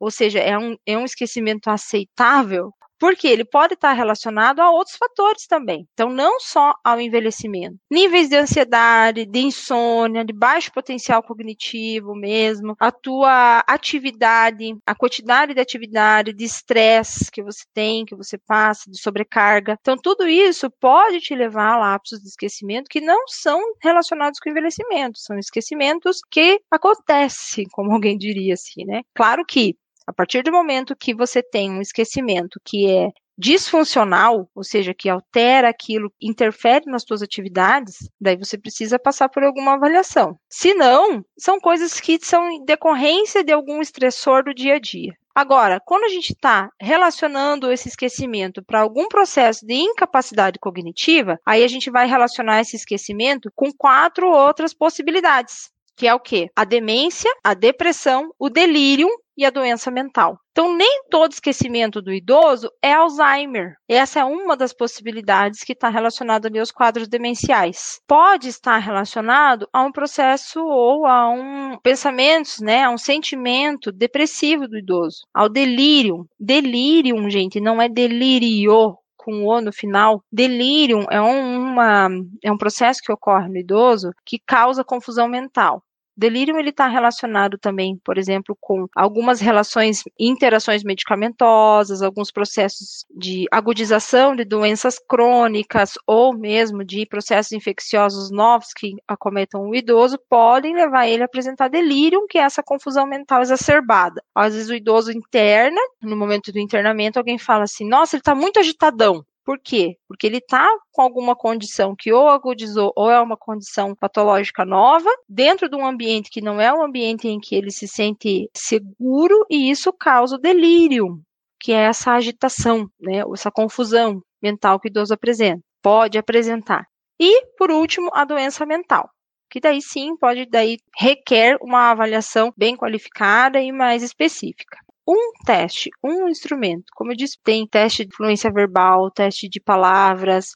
[0.00, 4.96] ou seja, é um, é um esquecimento aceitável, porque ele pode estar relacionado a outros
[4.96, 5.86] fatores também.
[5.92, 7.76] Então, não só ao envelhecimento.
[7.90, 15.54] Níveis de ansiedade, de insônia, de baixo potencial cognitivo mesmo, a tua atividade, a quantidade
[15.54, 19.76] de atividade, de estresse que você tem, que você passa, de sobrecarga.
[19.80, 24.48] Então, tudo isso pode te levar a lapsos de esquecimento que não são relacionados com
[24.48, 29.02] o envelhecimento, são esquecimentos que acontecem, como alguém diria assim, né?
[29.14, 34.64] Claro que a partir do momento que você tem um esquecimento que é disfuncional, ou
[34.64, 40.38] seja, que altera aquilo, interfere nas suas atividades, daí você precisa passar por alguma avaliação.
[40.48, 45.12] Se não, são coisas que são decorrência de algum estressor do dia a dia.
[45.34, 51.62] Agora, quando a gente está relacionando esse esquecimento para algum processo de incapacidade cognitiva, aí
[51.62, 56.50] a gente vai relacionar esse esquecimento com quatro outras possibilidades que é o quê?
[56.54, 60.38] A demência, a depressão, o delírio e a doença mental.
[60.50, 63.74] Então, nem todo esquecimento do idoso é Alzheimer.
[63.86, 68.00] Essa é uma das possibilidades que está relacionada aos quadros demenciais.
[68.06, 74.66] Pode estar relacionado a um processo ou a um pensamentos, né, a um sentimento depressivo
[74.66, 76.26] do idoso, ao delírio.
[76.40, 78.96] Delírio, gente, não é delírio,
[79.26, 82.08] com o no final, delírio é, uma,
[82.44, 85.82] é um processo que ocorre no idoso que causa confusão mental.
[86.16, 93.46] Delírio ele está relacionado também, por exemplo, com algumas relações, interações medicamentosas, alguns processos de
[93.50, 100.74] agudização de doenças crônicas ou mesmo de processos infecciosos novos que acometam o idoso, podem
[100.74, 104.22] levar ele a apresentar delírio, que é essa confusão mental exacerbada.
[104.34, 108.34] Às vezes o idoso interna, no momento do internamento, alguém fala assim: nossa, ele está
[108.34, 109.22] muito agitadão.
[109.46, 109.96] Por quê?
[110.08, 115.08] Porque ele está com alguma condição que ou agudizou ou é uma condição patológica nova,
[115.28, 119.46] dentro de um ambiente que não é um ambiente em que ele se sente seguro,
[119.48, 121.20] e isso causa o delírio,
[121.60, 126.84] que é essa agitação, né, essa confusão mental que o idoso apresenta, pode apresentar.
[127.20, 129.08] E, por último, a doença mental
[129.48, 135.90] que daí sim pode daí requer uma avaliação bem qualificada e mais específica um teste,
[136.02, 136.84] um instrumento.
[136.94, 140.52] Como eu disse, tem teste de fluência verbal, teste de palavras,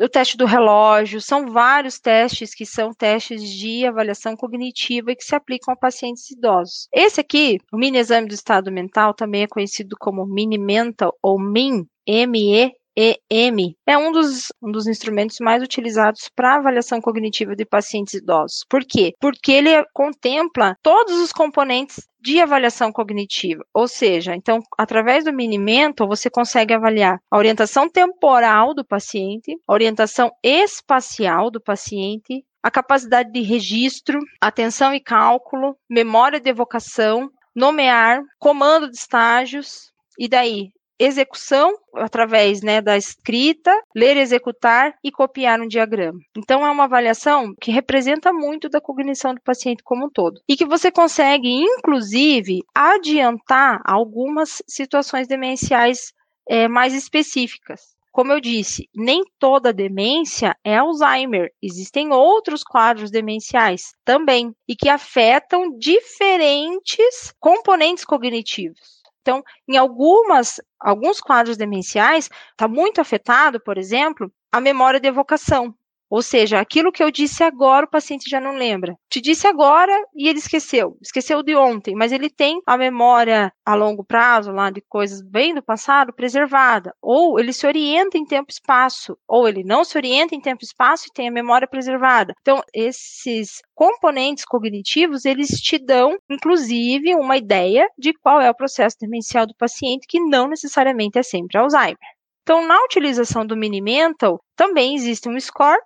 [0.00, 5.22] o teste do relógio, são vários testes que são testes de avaliação cognitiva e que
[5.24, 6.88] se aplicam a pacientes idosos.
[6.92, 11.38] Esse aqui, o mini exame do estado mental, também é conhecido como mini mental ou
[11.38, 17.64] MIN, M-E EM é um dos, um dos instrumentos mais utilizados para avaliação cognitiva de
[17.64, 18.64] pacientes idosos.
[18.68, 19.12] Por quê?
[19.20, 23.64] Porque ele contempla todos os componentes de avaliação cognitiva.
[23.74, 29.72] Ou seja, então, através do Mini-Mental, você consegue avaliar a orientação temporal do paciente, a
[29.72, 38.22] orientação espacial do paciente, a capacidade de registro, atenção e cálculo, memória de evocação, nomear,
[38.38, 40.70] comando de estágios, e daí
[41.04, 46.18] execução através né, da escrita, ler, executar e copiar um diagrama.
[46.36, 50.56] Então é uma avaliação que representa muito da cognição do paciente como um todo e
[50.56, 56.12] que você consegue inclusive adiantar algumas situações demenciais
[56.48, 57.94] é, mais específicas.
[58.14, 61.50] Como eu disse, nem toda demência é Alzheimer.
[61.60, 69.02] Existem outros quadros demenciais também e que afetam diferentes componentes cognitivos.
[69.24, 75.74] Então, em algumas, alguns quadros demenciais, está muito afetado, por exemplo, a memória de evocação.
[76.14, 78.94] Ou seja, aquilo que eu disse agora, o paciente já não lembra.
[79.10, 80.96] Te disse agora e ele esqueceu.
[81.02, 85.52] Esqueceu de ontem, mas ele tem a memória a longo prazo, lá de coisas bem
[85.52, 86.94] do passado, preservada.
[87.02, 90.62] Ou ele se orienta em tempo e espaço, ou ele não se orienta em tempo
[90.62, 92.32] e espaço e tem a memória preservada.
[92.42, 98.96] Então, esses componentes cognitivos, eles te dão, inclusive, uma ideia de qual é o processo
[99.00, 101.98] demencial do paciente, que não necessariamente é sempre Alzheimer.
[102.44, 105.80] Então, na utilização do Mini Mental, também existe um score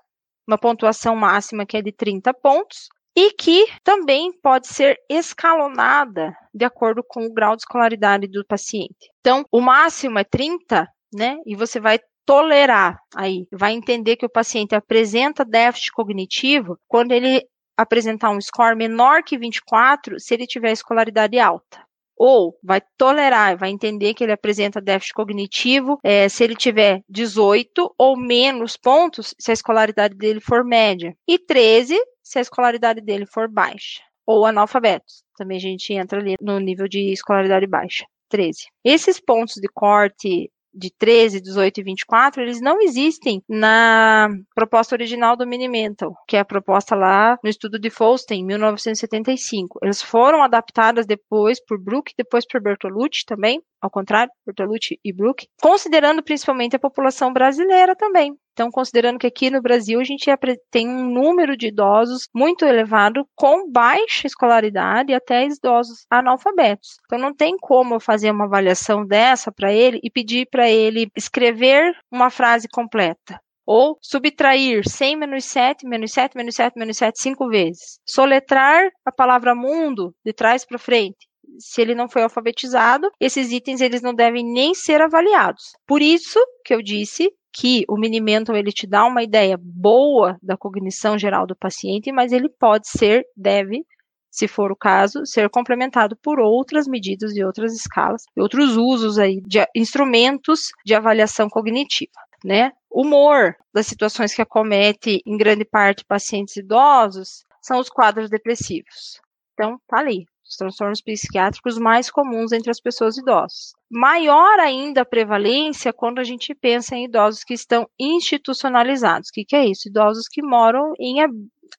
[0.49, 6.65] uma pontuação máxima que é de 30 pontos, e que também pode ser escalonada de
[6.65, 9.11] acordo com o grau de escolaridade do paciente.
[9.21, 11.37] Então, o máximo é 30, né?
[11.45, 17.45] E você vai tolerar aí, vai entender que o paciente apresenta déficit cognitivo quando ele
[17.77, 21.88] apresentar um score menor que 24 se ele tiver escolaridade alta
[22.19, 27.95] ou vai tolerar, vai entender que ele apresenta déficit cognitivo é, se ele tiver 18
[27.97, 33.25] ou menos pontos se a escolaridade dele for média, e 13 se a escolaridade dele
[33.27, 35.23] for baixa, ou analfabetos.
[35.37, 38.05] Também a gente entra ali no nível de escolaridade baixa.
[38.29, 38.67] 13.
[38.85, 45.37] Esses pontos de corte de 13, 18 e 24, eles não existem na proposta original
[45.37, 49.79] do Minimental, que é a proposta lá no estudo de Folstein, em 1975.
[49.83, 55.47] Eles foram adaptadas depois por Brook, depois por Bertolucci também, ao contrário, Bertolucci e Brook,
[55.61, 58.35] considerando principalmente a população brasileira também.
[58.59, 60.27] Então, considerando que aqui no Brasil a gente
[60.69, 66.97] tem um número de idosos muito elevado com baixa escolaridade e até idosos analfabetos.
[67.07, 71.09] Então, não tem como eu fazer uma avaliação dessa para ele e pedir para ele
[71.17, 73.41] escrever uma frase completa.
[73.65, 78.01] Ou subtrair 100 menos 7, menos 7, menos 7, menos 7, cinco vezes.
[78.05, 81.28] Soletrar a palavra mundo de trás para frente
[81.59, 85.73] se ele não foi alfabetizado, esses itens eles não devem nem ser avaliados.
[85.87, 90.57] Por isso que eu disse que o Minimental ele te dá uma ideia boa da
[90.57, 93.85] cognição geral do paciente, mas ele pode ser, deve
[94.31, 99.41] se for o caso, ser complementado por outras medidas e outras escalas, outros usos aí
[99.41, 102.13] de instrumentos de avaliação cognitiva.
[102.45, 102.71] Né?
[102.89, 109.21] Humor das situações que acomete em grande parte pacientes idosos são os quadros depressivos.
[109.55, 113.75] Então, tá ali, os transtornos psiquiátricos mais comuns entre as pessoas idosas.
[113.91, 119.29] Maior ainda a prevalência quando a gente pensa em idosos que estão institucionalizados.
[119.29, 119.89] O que, que é isso?
[119.89, 121.19] Idosos que moram em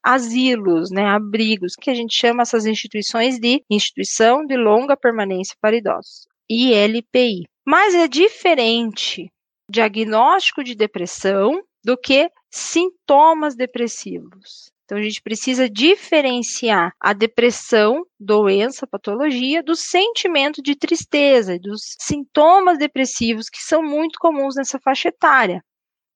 [0.03, 5.75] asilos, né, abrigos, que a gente chama essas instituições de instituição de longa permanência para
[5.75, 7.47] idosos, ILPI.
[7.65, 9.31] Mas é diferente
[9.69, 14.71] diagnóstico de depressão do que sintomas depressivos.
[14.89, 22.79] Então, a gente precisa diferenciar a depressão, doença, patologia, do sentimento de tristeza, dos sintomas
[22.79, 25.63] depressivos que são muito comuns nessa faixa etária.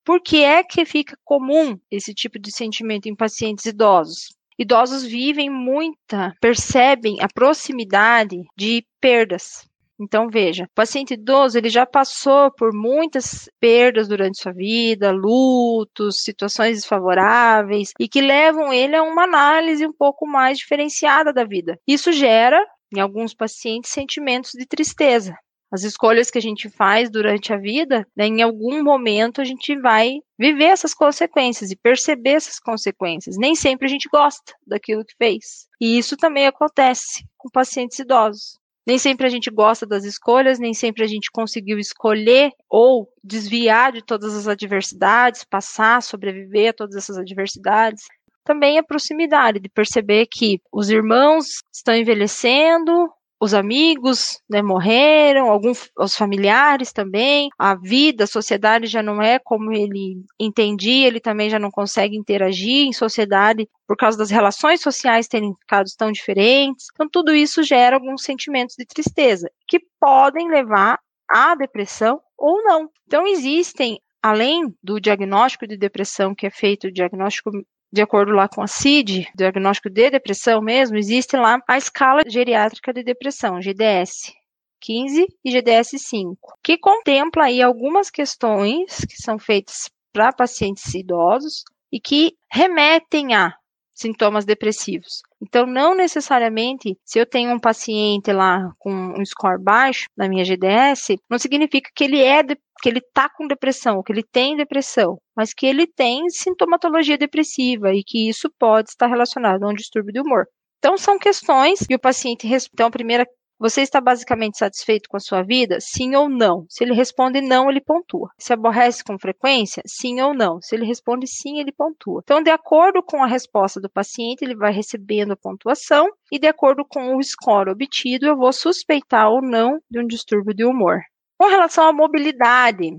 [0.03, 4.35] Por que é que fica comum esse tipo de sentimento em pacientes idosos?
[4.57, 9.69] Idosos vivem muita, percebem a proximidade de perdas,
[9.99, 16.21] então, veja, o paciente idoso ele já passou por muitas perdas durante sua vida, lutos,
[16.21, 21.77] situações desfavoráveis, e que levam ele a uma análise um pouco mais diferenciada da vida.
[21.87, 22.59] Isso gera,
[22.93, 25.35] em alguns pacientes, sentimentos de tristeza.
[25.71, 29.75] As escolhas que a gente faz durante a vida, né, em algum momento a gente
[29.79, 33.37] vai viver essas consequências e perceber essas consequências.
[33.37, 35.67] Nem sempre a gente gosta daquilo que fez.
[35.81, 38.59] E isso também acontece com pacientes idosos.
[38.85, 43.93] Nem sempre a gente gosta das escolhas, nem sempre a gente conseguiu escolher ou desviar
[43.93, 48.03] de todas as adversidades, passar, sobreviver a todas essas adversidades.
[48.43, 53.09] Também a proximidade, de perceber que os irmãos estão envelhecendo,
[53.43, 59.37] os amigos né, morreram, alguns os familiares também, a vida, a sociedade já não é
[59.37, 64.79] como ele entendia, ele também já não consegue interagir em sociedade por causa das relações
[64.79, 66.85] sociais terem ficado tão diferentes.
[66.93, 70.97] Então, tudo isso gera alguns sentimentos de tristeza que podem levar
[71.29, 72.89] à depressão ou não.
[73.05, 77.51] Então, existem além do diagnóstico de depressão que é feito, o diagnóstico
[77.93, 82.91] de acordo lá com a CID, diagnóstico de depressão mesmo, existe lá a escala geriátrica
[82.91, 84.33] de depressão, GDS.
[84.81, 91.63] 15 e GDS 5, que contempla aí algumas questões que são feitas para pacientes idosos
[91.91, 93.53] e que remetem a
[93.93, 95.21] sintomas depressivos.
[95.43, 100.45] Então, não necessariamente, se eu tenho um paciente lá com um score baixo na minha
[100.45, 104.55] GDS, não significa que ele é de, que ele está com depressão, que ele tem
[104.55, 109.73] depressão, mas que ele tem sintomatologia depressiva e que isso pode estar relacionado a um
[109.73, 110.45] distúrbio de humor.
[110.77, 112.47] Então, são questões que o paciente.
[112.73, 113.27] Então, a primeira
[113.63, 115.79] você está basicamente satisfeito com a sua vida?
[115.79, 116.65] Sim ou não?
[116.67, 118.29] Se ele responde não, ele pontua.
[118.37, 119.81] Se aborrece com frequência?
[119.87, 120.61] Sim ou não?
[120.61, 122.19] Se ele responde sim, ele pontua.
[122.25, 126.45] Então, de acordo com a resposta do paciente, ele vai recebendo a pontuação e de
[126.45, 130.99] acordo com o score obtido, eu vou suspeitar ou não de um distúrbio de humor.
[131.37, 132.91] Com relação à mobilidade,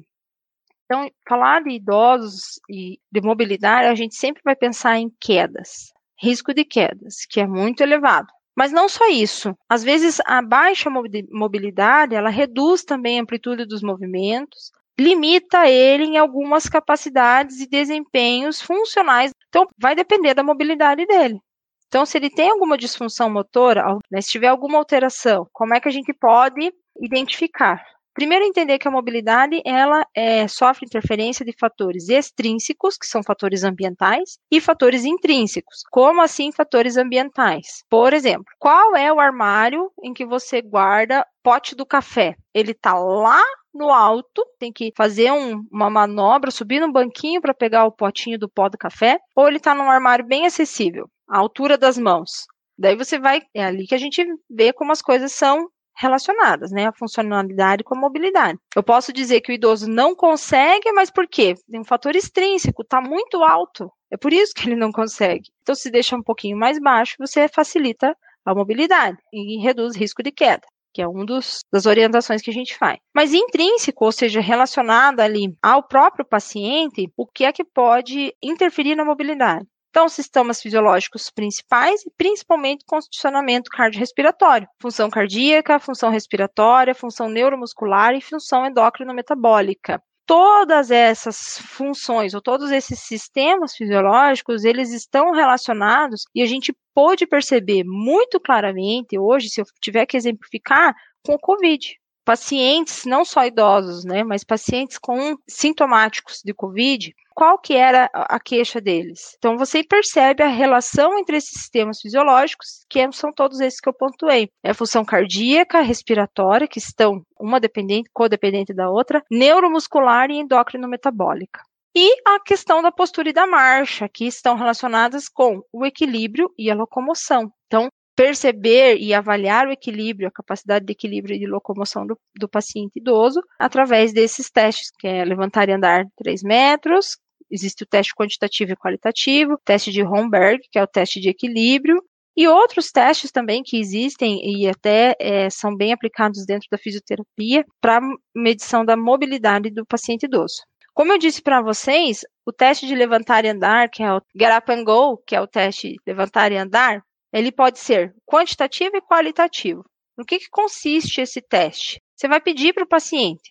[0.86, 6.54] então, falar de idosos e de mobilidade, a gente sempre vai pensar em quedas, risco
[6.54, 8.28] de quedas, que é muito elevado.
[8.56, 9.56] Mas não só isso.
[9.68, 10.88] Às vezes a baixa
[11.30, 18.60] mobilidade, ela reduz também a amplitude dos movimentos, limita ele em algumas capacidades e desempenhos
[18.62, 19.32] funcionais.
[19.48, 21.40] Então, vai depender da mobilidade dele.
[21.88, 25.88] Então, se ele tem alguma disfunção motora, né, se tiver alguma alteração, como é que
[25.88, 27.84] a gente pode identificar?
[28.14, 33.64] Primeiro, entender que a mobilidade ela é, sofre interferência de fatores extrínsecos, que são fatores
[33.64, 35.82] ambientais, e fatores intrínsecos.
[35.90, 37.82] Como assim fatores ambientais?
[37.90, 42.36] Por exemplo, qual é o armário em que você guarda pote do café?
[42.54, 43.42] Ele está lá
[43.74, 48.38] no alto, tem que fazer um, uma manobra, subir num banquinho para pegar o potinho
[48.38, 52.46] do pó do café, ou ele está num armário bem acessível, à altura das mãos.
[52.78, 56.86] Daí você vai, é ali que a gente vê como as coisas são relacionadas, né?
[56.86, 58.58] A funcionalidade com a mobilidade.
[58.74, 61.54] Eu posso dizer que o idoso não consegue, mas por quê?
[61.70, 63.90] Tem um fator extrínseco, está muito alto.
[64.10, 65.50] É por isso que ele não consegue.
[65.62, 70.22] Então, se deixa um pouquinho mais baixo, você facilita a mobilidade e reduz o risco
[70.22, 72.98] de queda, que é uma das orientações que a gente faz.
[73.14, 78.94] Mas intrínseco, ou seja, relacionado ali ao próprio paciente, o que é que pode interferir
[78.94, 79.66] na mobilidade?
[79.94, 88.20] Então, sistemas fisiológicos principais e principalmente condicionamento cardiorrespiratório, função cardíaca, função respiratória, função neuromuscular e
[88.20, 90.02] função endócrino-metabólica.
[90.26, 97.24] Todas essas funções ou todos esses sistemas fisiológicos, eles estão relacionados e a gente pôde
[97.24, 100.92] perceber muito claramente hoje, se eu tiver que exemplificar,
[101.24, 101.96] com o COVID.
[102.24, 108.38] Pacientes, não só idosos, né, mas pacientes com sintomáticos de COVID, qual que era a
[108.38, 109.34] queixa deles.
[109.36, 113.94] Então você percebe a relação entre esses sistemas fisiológicos, que são todos esses que eu
[113.94, 114.48] pontuei.
[114.62, 120.88] É a função cardíaca, respiratória, que estão uma dependente, codependente da outra, neuromuscular e endócrino
[120.88, 121.60] metabólica.
[121.96, 126.68] E a questão da postura e da marcha, que estão relacionadas com o equilíbrio e
[126.68, 127.52] a locomoção.
[127.66, 132.48] Então, perceber e avaliar o equilíbrio, a capacidade de equilíbrio e de locomoção do, do
[132.48, 137.16] paciente idoso através desses testes, que é levantar e andar 3 metros,
[137.50, 142.02] existe o teste quantitativo e qualitativo, teste de Homberg, que é o teste de equilíbrio,
[142.36, 147.64] e outros testes também que existem e até é, são bem aplicados dentro da fisioterapia
[147.80, 148.00] para
[148.34, 150.62] medição da mobilidade do paciente idoso.
[150.92, 154.56] Como eu disse para vocês, o teste de levantar e andar, que é o Get
[154.56, 157.02] Up and Go, que é o teste levantar e andar,
[157.34, 159.84] ele pode ser quantitativo e qualitativo.
[160.16, 162.00] No que, que consiste esse teste?
[162.16, 163.50] Você vai pedir para o paciente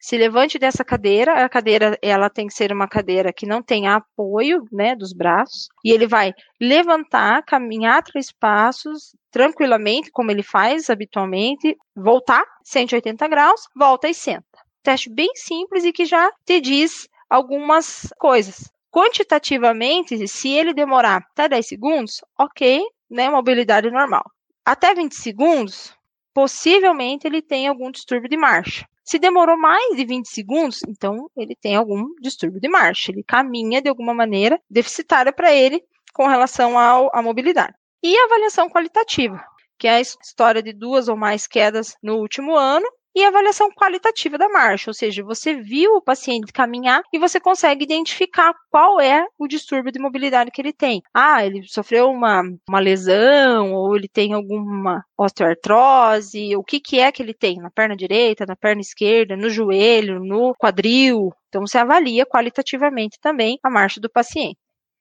[0.00, 1.44] se levante dessa cadeira.
[1.44, 5.68] A cadeira ela tem que ser uma cadeira que não tenha apoio, né, dos braços.
[5.84, 13.62] E ele vai levantar, caminhar três passos tranquilamente, como ele faz habitualmente, voltar 180 graus,
[13.76, 14.44] volta e senta.
[14.82, 18.70] Teste bem simples e que já te diz algumas coisas.
[18.90, 24.24] Quantitativamente, se ele demorar até 10 segundos, ok, né, mobilidade normal.
[24.64, 25.94] Até 20 segundos,
[26.34, 28.86] possivelmente ele tem algum distúrbio de marcha.
[29.04, 33.10] Se demorou mais de 20 segundos, então ele tem algum distúrbio de marcha.
[33.10, 35.82] Ele caminha de alguma maneira deficitária para ele
[36.12, 37.74] com relação ao, à mobilidade.
[38.02, 39.42] E a avaliação qualitativa,
[39.78, 44.38] que é a história de duas ou mais quedas no último ano e avaliação qualitativa
[44.38, 49.26] da marcha, ou seja, você viu o paciente caminhar e você consegue identificar qual é
[49.38, 51.02] o distúrbio de mobilidade que ele tem.
[51.12, 57.10] Ah, ele sofreu uma, uma lesão, ou ele tem alguma osteoartrose, o que, que é
[57.10, 61.32] que ele tem na perna direita, na perna esquerda, no joelho, no quadril.
[61.48, 64.58] Então, você avalia qualitativamente também a marcha do paciente.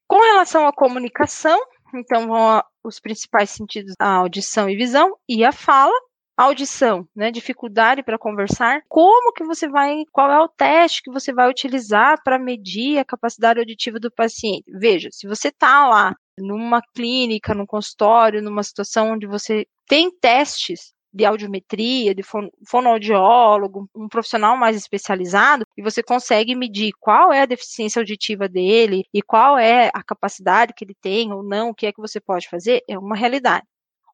[0.08, 1.60] Com relação à comunicação,
[1.94, 5.94] então vão os principais sentidos, a audição e visão e a fala
[6.38, 11.34] audição, né, dificuldade para conversar, como que você vai, qual é o teste que você
[11.34, 14.64] vai utilizar para medir a capacidade auditiva do paciente?
[14.68, 20.94] Veja, se você está lá numa clínica, num consultório, numa situação onde você tem testes
[21.12, 22.22] de audiometria, de
[22.68, 29.04] fonoaudiólogo, um profissional mais especializado, e você consegue medir qual é a deficiência auditiva dele
[29.12, 32.20] e qual é a capacidade que ele tem ou não, o que é que você
[32.20, 33.66] pode fazer, é uma realidade.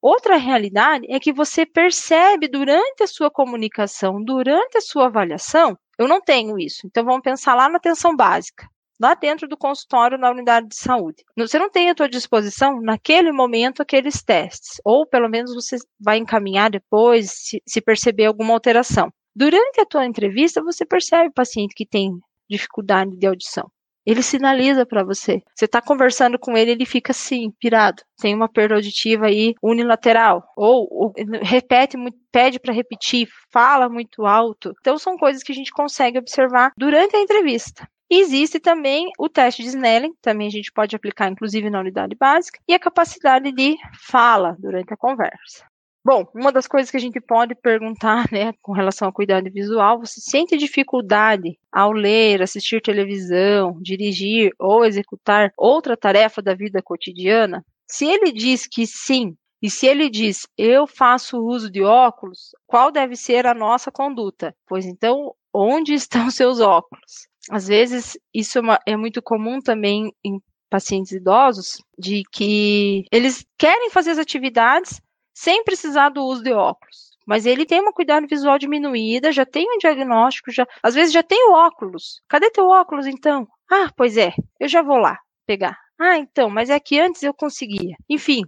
[0.03, 6.09] Outra realidade é que você percebe durante a sua comunicação, durante a sua avaliação, eu
[6.09, 6.85] não tenho isso.
[6.85, 8.67] Então vamos pensar lá na atenção básica,
[8.99, 11.23] lá dentro do consultório na unidade de saúde.
[11.37, 16.17] Você não tem à sua disposição naquele momento aqueles testes, ou pelo menos você vai
[16.17, 19.09] encaminhar depois se, se perceber alguma alteração.
[19.33, 22.11] Durante a tua entrevista, você percebe o paciente que tem
[22.49, 23.71] dificuldade de audição.
[24.05, 25.41] Ele sinaliza para você.
[25.55, 28.03] Você está conversando com ele, ele fica assim, pirado.
[28.19, 30.43] Tem uma perda auditiva aí unilateral.
[30.57, 31.97] Ou, ou repete,
[32.31, 34.73] pede para repetir, fala muito alto.
[34.81, 37.87] Então, são coisas que a gente consegue observar durante a entrevista.
[38.09, 42.59] Existe também o teste de Snelling, também a gente pode aplicar inclusive na unidade básica,
[42.67, 43.75] e a capacidade de
[44.07, 45.65] fala durante a conversa.
[46.05, 49.99] Bom, uma das coisas que a gente pode perguntar, né, com relação ao cuidado visual,
[49.99, 57.65] você sente dificuldade ao ler, assistir televisão, dirigir ou executar outra tarefa da vida cotidiana?
[57.87, 62.91] Se ele diz que sim, e se ele diz eu faço uso de óculos, qual
[62.91, 64.53] deve ser a nossa conduta?
[64.67, 67.29] Pois então, onde estão seus óculos?
[67.49, 70.37] Às vezes, isso é, uma, é muito comum também em
[70.69, 74.99] pacientes idosos, de que eles querem fazer as atividades,
[75.34, 77.13] sem precisar do uso de óculos.
[77.25, 81.23] Mas ele tem uma cuidado visual diminuída, já tem um diagnóstico, já, às vezes já
[81.23, 82.21] tem o óculos.
[82.27, 83.47] Cadê teu óculos então?
[83.71, 85.77] Ah, pois é, eu já vou lá pegar.
[85.99, 87.95] Ah, então, mas é que antes eu conseguia.
[88.09, 88.43] Enfim,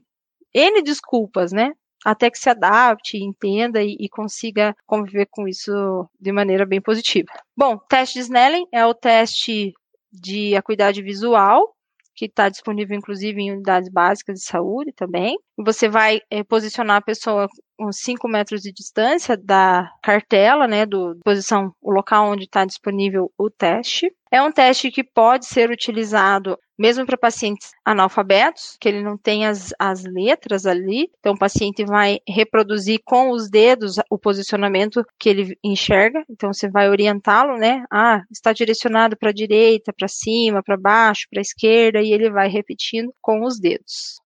[0.53, 1.71] N desculpas, né?
[2.03, 5.71] Até que se adapte, entenda e, e consiga conviver com isso
[6.19, 7.31] de maneira bem positiva.
[7.57, 9.73] Bom, teste de Snellen é o teste
[10.11, 11.74] de acuidade visual,
[12.16, 15.38] que está disponível inclusive em unidades básicas de saúde também.
[15.57, 17.47] Você vai é, posicionar a pessoa
[17.80, 23.32] uns 5 metros de distância da cartela, né, do posição, o local onde está disponível
[23.38, 24.11] o teste.
[24.32, 29.45] É um teste que pode ser utilizado mesmo para pacientes analfabetos, que ele não tem
[29.45, 31.09] as, as letras ali.
[31.19, 36.23] Então, o paciente vai reproduzir com os dedos o posicionamento que ele enxerga.
[36.30, 37.84] Então, você vai orientá-lo, né?
[37.91, 42.30] Ah, está direcionado para a direita, para cima, para baixo, para a esquerda, e ele
[42.30, 44.19] vai repetindo com os dedos.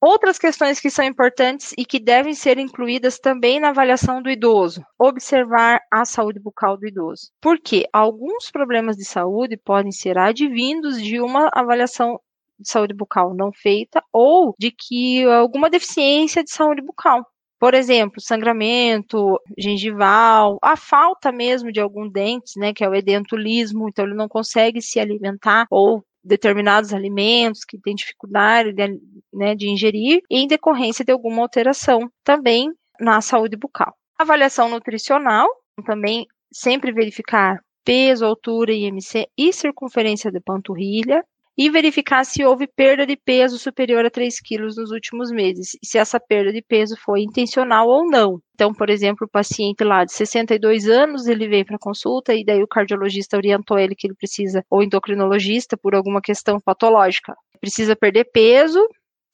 [0.00, 4.84] Outras questões que são importantes e que devem ser incluídas também na avaliação do idoso:
[4.98, 7.30] observar a saúde bucal do idoso.
[7.40, 12.20] Porque alguns problemas de saúde podem ser advindos de uma avaliação
[12.58, 17.26] de saúde bucal não feita ou de que alguma deficiência de saúde bucal.
[17.58, 23.88] Por exemplo, sangramento gengival, a falta mesmo de algum dente, né, que é o edentulismo,
[23.88, 29.00] então ele não consegue se alimentar ou determinados alimentos que tem dificuldade de,
[29.32, 32.70] né, de ingerir em decorrência de alguma alteração também
[33.00, 33.94] na saúde bucal.
[34.18, 35.48] Avaliação nutricional,
[35.84, 41.24] também sempre verificar peso, altura, IMC e circunferência de panturrilha,
[41.58, 45.86] e verificar se houve perda de peso superior a 3 quilos nos últimos meses, e
[45.86, 48.40] se essa perda de peso foi intencional ou não.
[48.54, 52.62] Então, por exemplo, o paciente lá de 62 anos, ele veio para consulta e daí
[52.62, 58.30] o cardiologista orientou ele que ele precisa, ou endocrinologista, por alguma questão patológica, precisa perder
[58.32, 58.80] peso,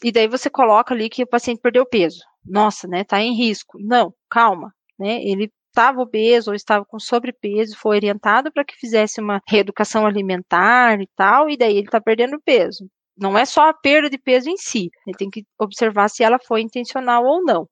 [0.03, 2.21] e daí você coloca ali que o paciente perdeu peso.
[2.45, 3.79] Nossa, né, tá em risco.
[3.79, 5.23] Não, calma, né?
[5.23, 11.01] Ele estava obeso ou estava com sobrepeso, foi orientado para que fizesse uma reeducação alimentar
[11.01, 12.89] e tal, e daí ele está perdendo peso.
[13.17, 16.39] Não é só a perda de peso em si, ele tem que observar se ela
[16.39, 17.69] foi intencional ou não.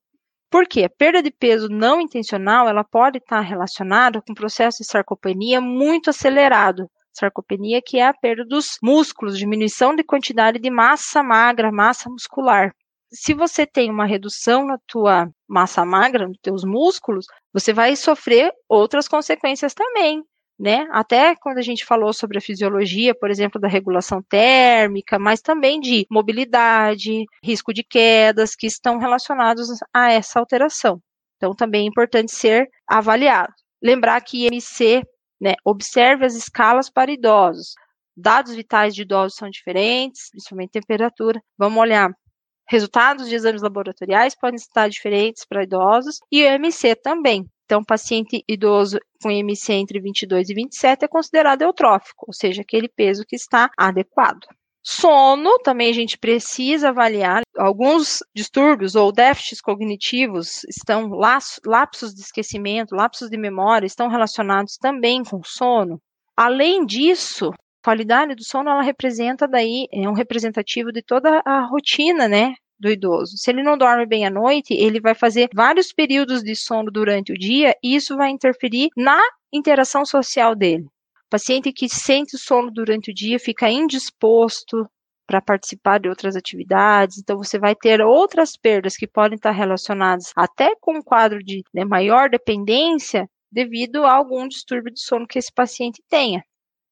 [0.51, 0.85] Por quê?
[0.85, 5.61] A perda de peso não intencional, ela pode estar relacionada com um processo de sarcopenia
[5.61, 6.91] muito acelerado.
[7.13, 12.73] Sarcopenia que é a perda dos músculos, diminuição de quantidade de massa magra, massa muscular
[13.13, 18.53] se você tem uma redução na tua massa magra, nos teus músculos, você vai sofrer
[18.69, 20.23] outras consequências também,
[20.59, 20.87] né?
[20.93, 25.81] Até quando a gente falou sobre a fisiologia, por exemplo, da regulação térmica, mas também
[25.81, 31.01] de mobilidade, risco de quedas que estão relacionados a essa alteração.
[31.37, 33.53] Então, também é importante ser avaliado.
[33.83, 35.03] Lembrar que IMC,
[35.41, 37.75] né, observe as escalas para idosos.
[38.17, 41.43] Dados vitais de idosos são diferentes, principalmente temperatura.
[41.59, 42.11] Vamos olhar
[42.69, 47.47] Resultados de exames laboratoriais podem estar diferentes para idosos e o IMC também.
[47.65, 52.89] Então, paciente idoso com IMC entre 22 e 27 é considerado eutrófico, ou seja, aquele
[52.89, 54.47] peso que está adequado.
[54.85, 57.43] Sono, também a gente precisa avaliar.
[57.57, 61.09] Alguns distúrbios ou déficits cognitivos estão,
[61.65, 66.01] lapsos de esquecimento, lapsos de memória, estão relacionados também com sono.
[66.37, 67.53] Além disso,
[67.83, 72.91] qualidade do sono ela representa daí é um representativo de toda a rotina, né, do
[72.91, 73.37] idoso.
[73.37, 77.33] Se ele não dorme bem à noite, ele vai fazer vários períodos de sono durante
[77.33, 79.21] o dia e isso vai interferir na
[79.53, 80.85] interação social dele.
[80.85, 84.87] O paciente que sente sono durante o dia fica indisposto
[85.27, 90.33] para participar de outras atividades, então você vai ter outras perdas que podem estar relacionadas
[90.37, 95.39] até com um quadro de né, maior dependência devido a algum distúrbio de sono que
[95.39, 96.43] esse paciente tenha.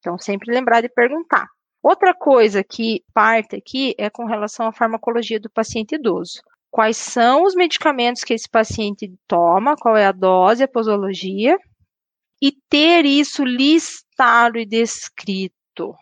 [0.01, 1.47] Então, sempre lembrar de perguntar.
[1.81, 6.41] Outra coisa que parte aqui é com relação à farmacologia do paciente idoso.
[6.71, 11.57] Quais são os medicamentos que esse paciente toma, qual é a dose, a posologia,
[12.41, 15.53] e ter isso listado e descrito.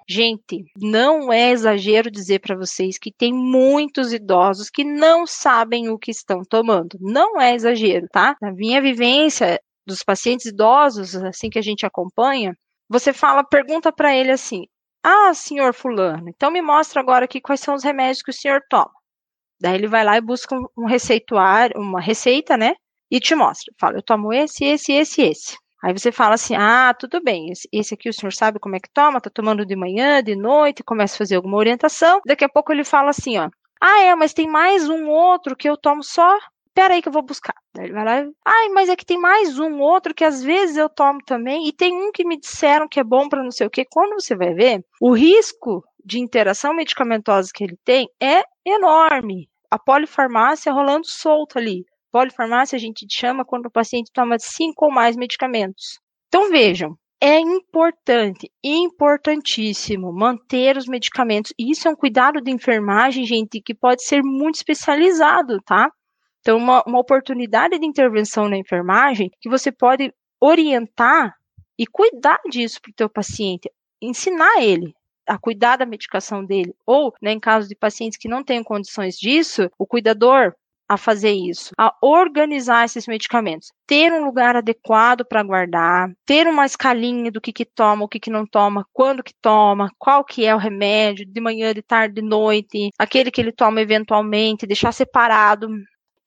[0.08, 5.98] Gente, não é exagero dizer para vocês que tem muitos idosos que não sabem o
[5.98, 6.98] que estão tomando.
[7.02, 8.36] Não é exagero, tá?
[8.42, 12.56] Na minha vivência dos pacientes idosos, assim que a gente acompanha,
[12.90, 14.66] você fala, pergunta para ele assim:
[15.04, 18.62] ah, senhor fulano, então me mostra agora aqui quais são os remédios que o senhor
[18.70, 18.92] toma.
[19.62, 22.76] Daí ele vai lá e busca um receituário, uma receita, né?
[23.12, 23.74] E te mostra.
[23.80, 25.58] Fala, eu tomo esse, esse, esse, esse.
[25.84, 28.90] Aí você fala assim, ah, tudo bem, esse, aqui o senhor sabe como é que
[28.94, 32.22] toma, tá tomando de manhã, de noite, começa a fazer alguma orientação.
[32.26, 33.50] Daqui a pouco ele fala assim, ó,
[33.82, 36.38] ah, é, mas tem mais um outro que eu tomo só
[36.70, 37.56] espera aí que eu vou buscar.
[37.74, 40.78] Daí ele vai lá ai, mas é que tem mais um outro que às vezes
[40.78, 43.68] eu tomo também, e tem um que me disseram que é bom para não sei
[43.68, 43.86] o que.
[43.86, 49.50] Quando você vai ver, o risco de interação medicamentosa que ele tem é enorme.
[49.70, 51.86] A polifarmácia rolando solta ali.
[52.12, 56.00] Polifarmácia a gente chama quando o paciente toma cinco ou mais medicamentos.
[56.28, 61.54] Então vejam, é importante, importantíssimo manter os medicamentos.
[61.60, 65.92] Isso é um cuidado de enfermagem, gente, que pode ser muito especializado, tá?
[66.42, 71.36] Então, uma, uma oportunidade de intervenção na enfermagem que você pode orientar
[71.78, 73.70] e cuidar disso para o teu paciente,
[74.02, 74.94] ensinar ele
[75.28, 79.16] a cuidar da medicação dele, ou, né, em caso de pacientes que não tenham condições
[79.16, 80.54] disso, o cuidador
[80.90, 86.66] a fazer isso, a organizar esses medicamentos, ter um lugar adequado para guardar, ter uma
[86.66, 90.44] escalinha do que que toma, o que que não toma, quando que toma, qual que
[90.44, 94.92] é o remédio, de manhã, de tarde, de noite, aquele que ele toma eventualmente, deixar
[94.92, 95.70] separado,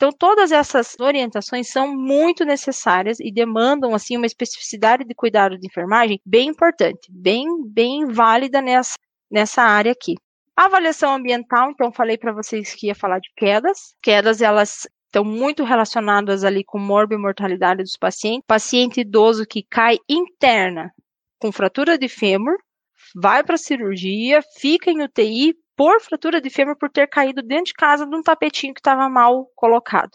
[0.02, 5.64] então, todas essas orientações são muito necessárias e demandam assim uma especificidade de cuidado de
[5.64, 8.96] enfermagem bem importante, bem bem válida nessa
[9.30, 10.14] nessa área aqui.
[10.56, 13.94] A avaliação ambiental, então falei para vocês que ia falar de quedas.
[14.02, 18.44] Quedas elas estão muito relacionadas ali com morbimortalidade dos pacientes.
[18.44, 20.90] Paciente idoso que cai interna
[21.38, 22.56] com fratura de fêmur,
[23.14, 27.64] vai para a cirurgia, fica em UTI por fratura de fêmur por ter caído dentro
[27.64, 30.12] de casa de um tapetinho que estava mal colocado,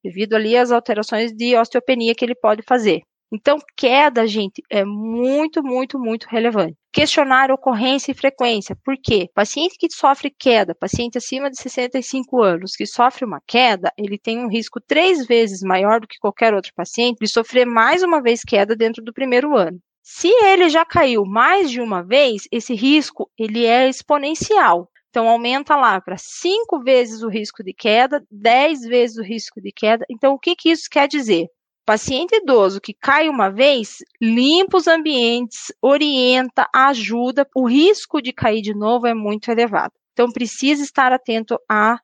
[0.00, 3.00] devido ali às alterações de osteopenia que ele pode fazer.
[3.32, 6.76] Então, queda, gente, é muito, muito, muito relevante.
[6.92, 8.78] Questionar ocorrência e frequência.
[8.84, 9.28] Por quê?
[9.34, 14.38] Paciente que sofre queda, paciente acima de 65 anos que sofre uma queda, ele tem
[14.38, 18.42] um risco três vezes maior do que qualquer outro paciente de sofrer mais uma vez
[18.44, 19.80] queda dentro do primeiro ano.
[20.00, 24.88] Se ele já caiu mais de uma vez, esse risco ele é exponencial.
[25.10, 29.72] Então, aumenta lá para cinco vezes o risco de queda, dez vezes o risco de
[29.72, 30.04] queda.
[30.10, 31.46] Então, o que, que isso quer dizer?
[31.86, 38.60] Paciente idoso que cai uma vez, limpa os ambientes, orienta, ajuda, o risco de cair
[38.60, 39.92] de novo é muito elevado.
[40.12, 41.98] Então, precisa estar atento à,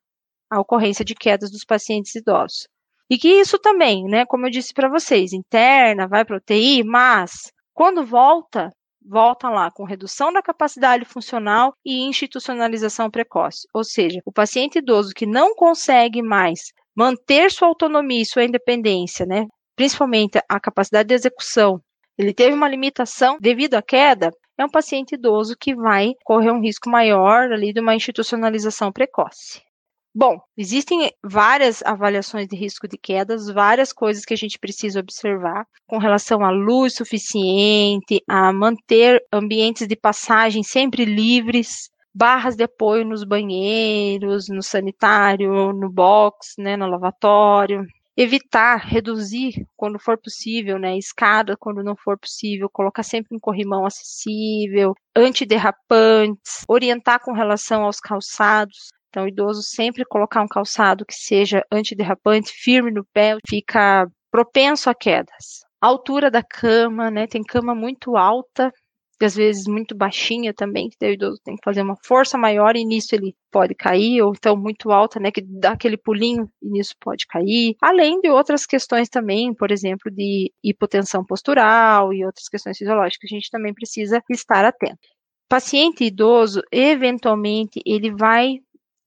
[0.50, 2.66] à ocorrência de quedas dos pacientes idosos.
[3.10, 7.52] E que isso também, né, como eu disse para vocês, interna, vai para UTI, mas
[7.74, 8.70] quando volta,
[9.04, 13.68] volta lá com redução da capacidade funcional e institucionalização precoce.
[13.74, 19.26] Ou seja, o paciente idoso que não consegue mais manter sua autonomia e sua independência,
[19.26, 19.46] né,
[19.76, 21.80] principalmente a capacidade de execução,
[22.16, 26.60] ele teve uma limitação devido à queda, é um paciente idoso que vai correr um
[26.60, 29.60] risco maior ali de uma institucionalização precoce.
[30.16, 35.66] Bom, existem várias avaliações de risco de quedas, várias coisas que a gente precisa observar
[35.88, 43.04] com relação à luz suficiente, a manter ambientes de passagem sempre livres, barras de apoio
[43.04, 47.84] nos banheiros, no sanitário, no box, né, no lavatório,
[48.16, 53.84] evitar, reduzir quando for possível, né, escada quando não for possível, colocar sempre um corrimão
[53.84, 58.92] acessível, antiderrapantes, orientar com relação aos calçados.
[59.14, 64.90] Então, o idoso sempre colocar um calçado que seja antiderrapante, firme no pé, fica propenso
[64.90, 65.62] a quedas.
[65.80, 68.72] A altura da cama, né, tem cama muito alta,
[69.22, 72.84] às vezes muito baixinha também, que o idoso tem que fazer uma força maior e
[72.84, 76.96] nisso ele pode cair, ou então muito alta, né, que dá aquele pulinho e nisso
[77.00, 77.76] pode cair.
[77.80, 83.34] Além de outras questões também, por exemplo, de hipotensão postural e outras questões fisiológicas, a
[83.36, 84.98] gente também precisa estar atento.
[85.48, 88.58] Paciente idoso, eventualmente, ele vai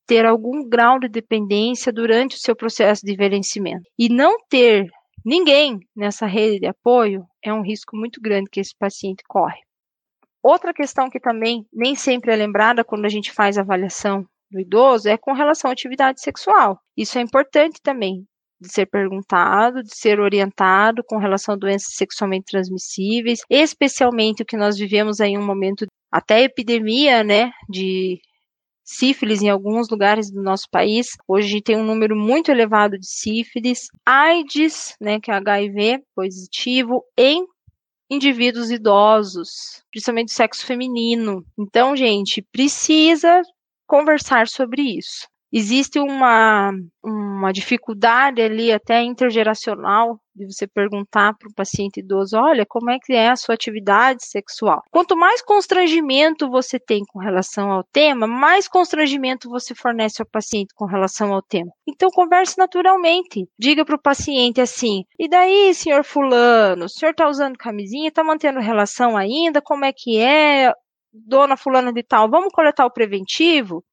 [0.07, 3.83] ter algum grau de dependência durante o seu processo de envelhecimento.
[3.99, 4.89] E não ter
[5.23, 9.59] ninguém nessa rede de apoio é um risco muito grande que esse paciente corre.
[10.41, 14.61] Outra questão que também nem sempre é lembrada quando a gente faz a avaliação do
[14.61, 16.79] idoso é com relação à atividade sexual.
[16.95, 18.25] Isso é importante também
[18.59, 24.57] de ser perguntado, de ser orientado com relação a doenças sexualmente transmissíveis, especialmente o que
[24.57, 28.19] nós vivemos aí um momento até epidemia, né, de
[28.87, 31.09] sífilis em alguns lugares do nosso país.
[31.27, 37.45] Hoje tem um número muito elevado de sífilis, AIDS, né, que é HIV positivo, em
[38.09, 41.45] indivíduos idosos, principalmente do sexo feminino.
[41.59, 43.41] Então, gente, precisa
[43.85, 45.27] conversar sobre isso.
[45.51, 46.71] Existe uma,
[47.03, 52.97] uma dificuldade ali até intergeracional de você perguntar para o paciente idoso, olha, como é
[53.01, 54.81] que é a sua atividade sexual?
[54.91, 60.73] Quanto mais constrangimento você tem com relação ao tema, mais constrangimento você fornece ao paciente
[60.75, 61.71] com relação ao tema.
[61.87, 63.47] Então converse naturalmente.
[63.59, 68.23] Diga para o paciente assim: "E daí, senhor fulano, o senhor está usando camisinha, está
[68.23, 69.61] mantendo relação ainda?
[69.61, 70.71] Como é que é?
[71.11, 73.83] Dona fulana de tal, vamos coletar o preventivo?"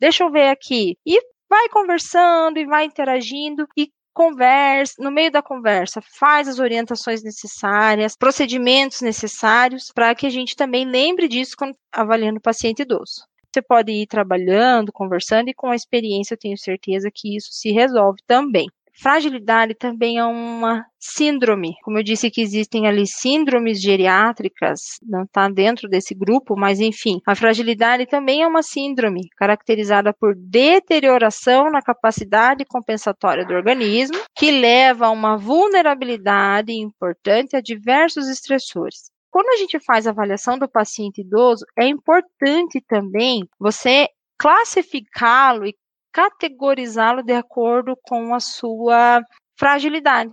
[0.00, 0.96] Deixa eu ver aqui.
[1.06, 7.22] E vai conversando e vai interagindo e conversa, no meio da conversa, faz as orientações
[7.22, 13.26] necessárias, procedimentos necessários, para que a gente também lembre disso quando avaliando o paciente idoso.
[13.52, 17.70] Você pode ir trabalhando, conversando, e com a experiência eu tenho certeza que isso se
[17.70, 18.66] resolve também.
[18.94, 21.74] Fragilidade também é uma síndrome.
[21.82, 27.20] Como eu disse que existem ali síndromes geriátricas, não está dentro desse grupo, mas enfim,
[27.26, 34.50] a fragilidade também é uma síndrome caracterizada por deterioração na capacidade compensatória do organismo, que
[34.50, 39.10] leva a uma vulnerabilidade importante a diversos estressores.
[39.30, 44.06] Quando a gente faz a avaliação do paciente idoso, é importante também você
[44.38, 45.74] classificá-lo e
[46.12, 49.22] categorizá-lo de acordo com a sua
[49.58, 50.32] fragilidade.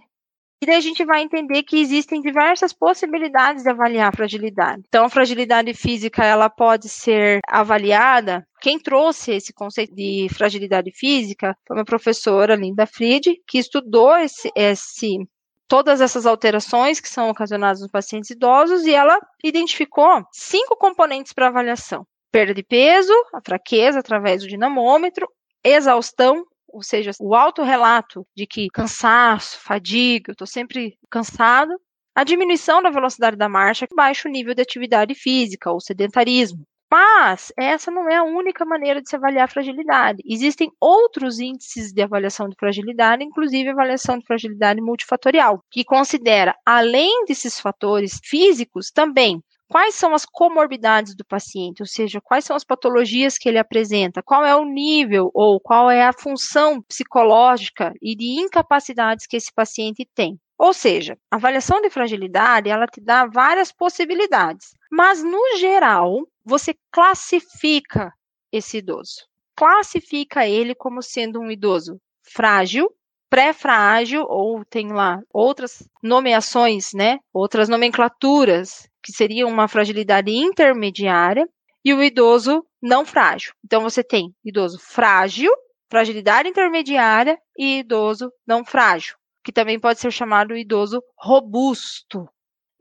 [0.61, 4.83] E daí a gente vai entender que existem diversas possibilidades de avaliar a fragilidade.
[4.87, 8.45] Então, a fragilidade física, ela pode ser avaliada.
[8.59, 14.51] Quem trouxe esse conceito de fragilidade física foi uma professora, Linda Fried, que estudou esse,
[14.53, 15.17] esse
[15.65, 21.47] todas essas alterações que são ocasionadas nos pacientes idosos e ela identificou cinco componentes para
[21.47, 22.05] avaliação.
[22.31, 25.27] perda de peso, a fraqueza através do dinamômetro,
[25.63, 31.71] exaustão, ou seja, o autorrelato de que cansaço, fadiga, eu estou sempre cansado,
[32.15, 36.65] a diminuição da velocidade da marcha, baixo nível de atividade física ou sedentarismo.
[36.91, 40.23] Mas essa não é a única maneira de se avaliar fragilidade.
[40.25, 46.55] Existem outros índices de avaliação de fragilidade, inclusive a avaliação de fragilidade multifatorial, que considera,
[46.65, 49.39] além desses fatores físicos, também
[49.69, 54.23] quais são as comorbidades do paciente, ou seja, quais são as patologias que ele apresenta,
[54.23, 59.53] qual é o nível ou qual é a função psicológica e de incapacidades que esse
[59.53, 60.39] paciente tem.
[60.57, 66.75] Ou seja, a avaliação de fragilidade, ela te dá várias possibilidades, mas no geral, você
[66.91, 68.11] classifica
[68.51, 69.27] esse idoso.
[69.55, 72.91] Classifica ele como sendo um idoso frágil,
[73.29, 77.19] pré-frágil, ou tem lá outras nomeações, né?
[77.31, 81.47] Outras nomenclaturas, que seriam uma fragilidade intermediária,
[81.83, 83.53] e o idoso não frágil.
[83.63, 85.51] Então, você tem idoso frágil,
[85.89, 92.27] fragilidade intermediária e idoso não frágil, que também pode ser chamado idoso robusto.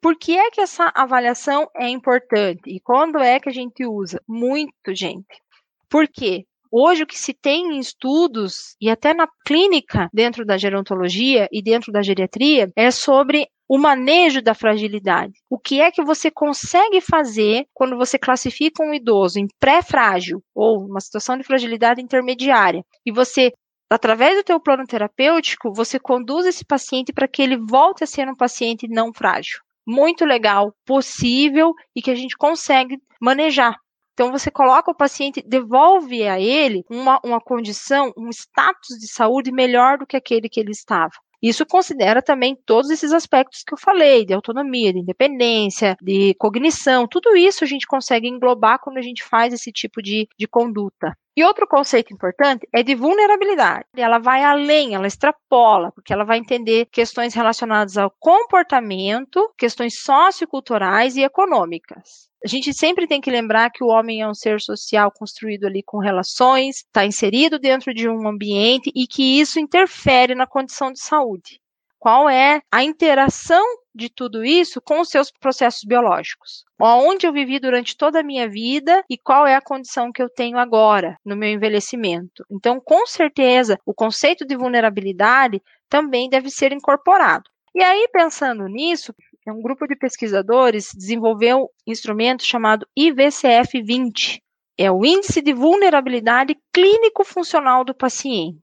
[0.01, 2.63] Por que é que essa avaliação é importante?
[2.67, 4.21] E quando é que a gente usa?
[4.29, 5.43] Muito, gente.
[5.89, 11.49] Porque hoje o que se tem em estudos e até na clínica dentro da gerontologia
[11.53, 15.35] e dentro da geriatria é sobre o manejo da fragilidade.
[15.51, 20.85] O que é que você consegue fazer quando você classifica um idoso em pré-frágil ou
[20.85, 23.53] uma situação de fragilidade intermediária e você
[23.91, 28.29] através do teu plano terapêutico, você conduz esse paciente para que ele volte a ser
[28.29, 33.75] um paciente não frágil muito legal, possível e que a gente consegue manejar.
[34.19, 39.53] Então, você coloca o paciente, devolve a ele uma, uma condição, um status de saúde
[39.53, 41.13] melhor do que aquele que ele estava.
[41.41, 47.07] Isso considera também todos esses aspectos que eu falei, de autonomia, de independência, de cognição,
[47.07, 51.17] tudo isso a gente consegue englobar quando a gente faz esse tipo de, de conduta.
[51.39, 53.85] E outro conceito importante é de vulnerabilidade.
[53.97, 61.15] Ela vai além, ela extrapola, porque ela vai entender questões relacionadas ao comportamento, questões socioculturais
[61.15, 62.29] e econômicas.
[62.45, 65.81] A gente sempre tem que lembrar que o homem é um ser social construído ali
[65.81, 71.01] com relações, está inserido dentro de um ambiente e que isso interfere na condição de
[71.01, 71.61] saúde.
[71.99, 76.65] Qual é a interação de tudo isso com os seus processos biológicos?
[76.81, 80.29] Onde eu vivi durante toda a minha vida e qual é a condição que eu
[80.29, 82.45] tenho agora no meu envelhecimento?
[82.51, 87.51] Então, com certeza, o conceito de vulnerabilidade também deve ser incorporado.
[87.75, 89.13] E aí, pensando nisso,
[89.47, 94.41] um grupo de pesquisadores desenvolveu um instrumento chamado IVCF-20.
[94.77, 98.63] É o Índice de Vulnerabilidade Clínico-Funcional do Paciente.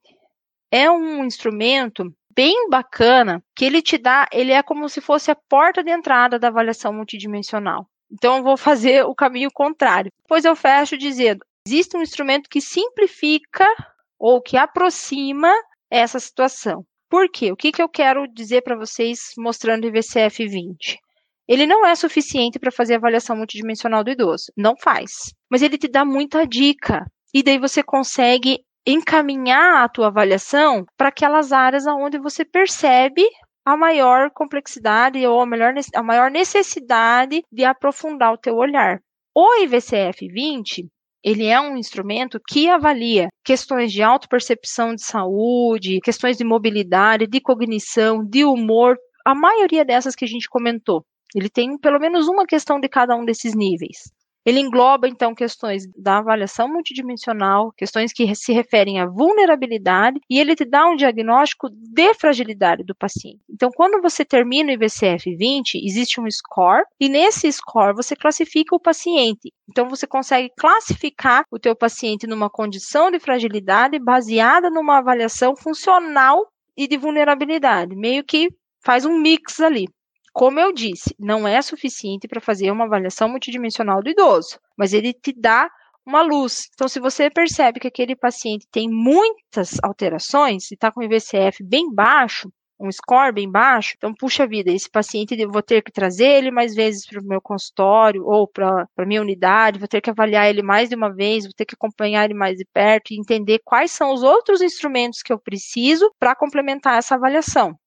[0.71, 5.37] É um instrumento bem bacana que ele te dá, ele é como se fosse a
[5.49, 7.87] porta de entrada da avaliação multidimensional.
[8.11, 10.11] Então eu vou fazer o caminho contrário.
[10.23, 13.65] Depois eu fecho dizendo: existe um instrumento que simplifica
[14.19, 15.51] ou que aproxima
[15.89, 16.85] essa situação.
[17.09, 17.51] Por quê?
[17.51, 20.99] O que, que eu quero dizer para vocês mostrando o IVCF 20?
[21.47, 24.51] Ele não é suficiente para fazer a avaliação multidimensional do idoso.
[24.57, 25.11] Não faz.
[25.49, 27.05] Mas ele te dá muita dica.
[27.33, 33.23] E daí você consegue encaminhar a tua avaliação para aquelas áreas onde você percebe
[33.65, 38.99] a maior complexidade ou a, melhor, a maior necessidade de aprofundar o teu olhar.
[39.33, 40.87] O IVCF 20,
[41.23, 47.41] ele é um instrumento que avalia questões de autopercepção de saúde, questões de mobilidade, de
[47.41, 51.03] cognição, de humor, a maioria dessas que a gente comentou.
[51.35, 54.03] Ele tem pelo menos uma questão de cada um desses níveis.
[54.45, 60.55] Ele engloba, então, questões da avaliação multidimensional, questões que se referem à vulnerabilidade, e ele
[60.55, 63.39] te dá um diagnóstico de fragilidade do paciente.
[63.49, 68.75] Então, quando você termina o IVCF 20, existe um score, e nesse score você classifica
[68.75, 69.51] o paciente.
[69.69, 76.45] Então, você consegue classificar o teu paciente numa condição de fragilidade baseada numa avaliação funcional
[76.77, 78.49] e de vulnerabilidade, meio que
[78.83, 79.87] faz um mix ali.
[80.35, 85.13] Como eu disse, não é suficiente para fazer uma avaliação multidimensional do idoso, mas ele
[85.13, 85.69] te dá
[86.05, 86.67] uma luz.
[86.73, 91.63] Então, se você percebe que aquele paciente tem muitas alterações e está com o IVCF
[91.63, 95.89] bem baixo, um score bem baixo, então, puxa vida, esse paciente eu vou ter que
[95.89, 100.01] trazer ele mais vezes para o meu consultório ou para a minha unidade, vou ter
[100.01, 103.13] que avaliar ele mais de uma vez, vou ter que acompanhar ele mais de perto
[103.13, 107.79] e entender quais são os outros instrumentos que eu preciso para complementar essa avaliação.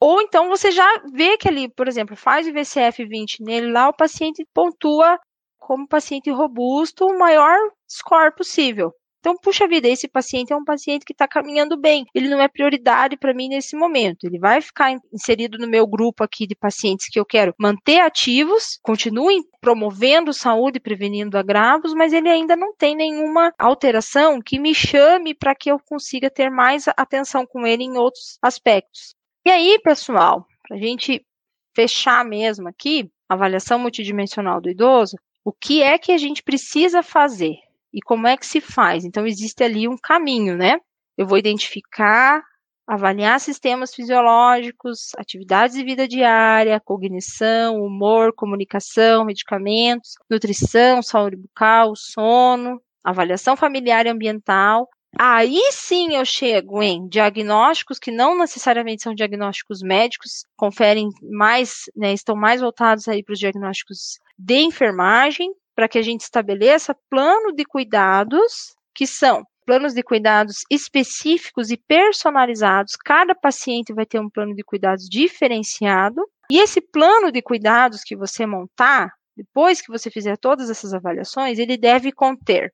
[0.00, 3.88] Ou então você já vê que ali, por exemplo, faz o VCF 20 nele lá,
[3.88, 5.18] o paciente pontua
[5.58, 8.92] como paciente robusto o maior score possível.
[9.26, 12.06] Então, puxa vida, esse paciente é um paciente que está caminhando bem.
[12.14, 14.24] Ele não é prioridade para mim nesse momento.
[14.24, 18.78] Ele vai ficar inserido no meu grupo aqui de pacientes que eu quero manter ativos,
[18.84, 25.34] continuem promovendo saúde, prevenindo agravos, mas ele ainda não tem nenhuma alteração que me chame
[25.34, 29.16] para que eu consiga ter mais atenção com ele em outros aspectos.
[29.46, 31.24] E aí, pessoal, para a gente
[31.72, 37.54] fechar mesmo aqui, avaliação multidimensional do idoso, o que é que a gente precisa fazer
[37.94, 39.04] e como é que se faz?
[39.04, 40.80] Então, existe ali um caminho, né?
[41.16, 42.42] Eu vou identificar,
[42.88, 52.82] avaliar sistemas fisiológicos, atividades de vida diária, cognição, humor, comunicação, medicamentos, nutrição, saúde bucal, sono,
[53.04, 54.88] avaliação familiar e ambiental,
[55.18, 62.12] Aí sim eu chego em diagnósticos que não necessariamente são diagnósticos médicos, conferem mais, né,
[62.12, 67.52] estão mais voltados aí para os diagnósticos de enfermagem, para que a gente estabeleça plano
[67.52, 72.94] de cuidados que são planos de cuidados específicos e personalizados.
[72.94, 76.22] Cada paciente vai ter um plano de cuidados diferenciado.
[76.50, 81.58] E esse plano de cuidados que você montar, depois que você fizer todas essas avaliações,
[81.58, 82.72] ele deve conter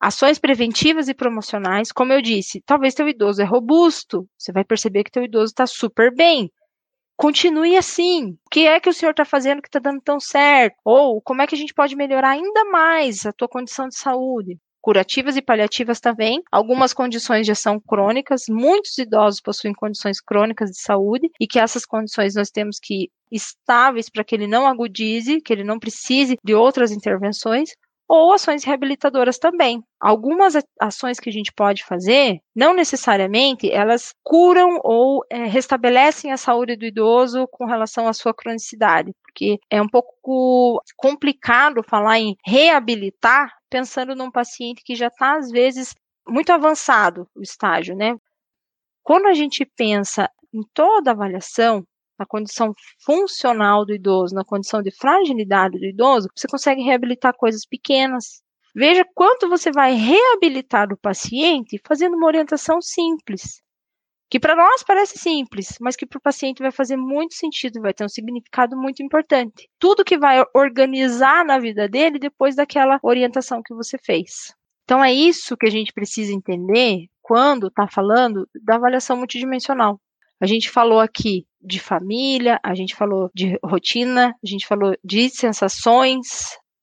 [0.00, 5.04] Ações preventivas e promocionais, como eu disse, talvez teu idoso é robusto, você vai perceber
[5.04, 6.50] que teu idoso está super bem.
[7.16, 8.32] Continue assim.
[8.32, 10.76] O que é que o senhor está fazendo que está dando tão certo?
[10.84, 14.58] Ou como é que a gente pode melhorar ainda mais a tua condição de saúde?
[14.82, 16.42] Curativas e paliativas também.
[16.52, 18.44] Algumas condições já são crônicas.
[18.50, 24.10] Muitos idosos possuem condições crônicas de saúde e que essas condições nós temos que estáveis
[24.10, 27.70] para que ele não agudize, que ele não precise de outras intervenções
[28.08, 29.82] ou ações reabilitadoras também.
[30.00, 36.36] Algumas ações que a gente pode fazer, não necessariamente elas curam ou é, restabelecem a
[36.36, 42.36] saúde do idoso com relação à sua cronicidade, porque é um pouco complicado falar em
[42.46, 45.94] reabilitar pensando num paciente que já está, às vezes,
[46.28, 48.16] muito avançado o estágio, né?
[49.02, 51.84] Quando a gente pensa em toda avaliação,
[52.18, 52.72] na condição
[53.04, 58.42] funcional do idoso, na condição de fragilidade do idoso, você consegue reabilitar coisas pequenas.
[58.74, 63.62] Veja quanto você vai reabilitar o paciente fazendo uma orientação simples.
[64.28, 67.94] Que para nós parece simples, mas que para o paciente vai fazer muito sentido, vai
[67.94, 69.68] ter um significado muito importante.
[69.78, 74.52] Tudo que vai organizar na vida dele depois daquela orientação que você fez.
[74.84, 80.00] Então é isso que a gente precisa entender quando está falando da avaliação multidimensional.
[80.40, 85.28] A gente falou aqui de família, a gente falou de rotina, a gente falou de
[85.28, 86.26] sensações,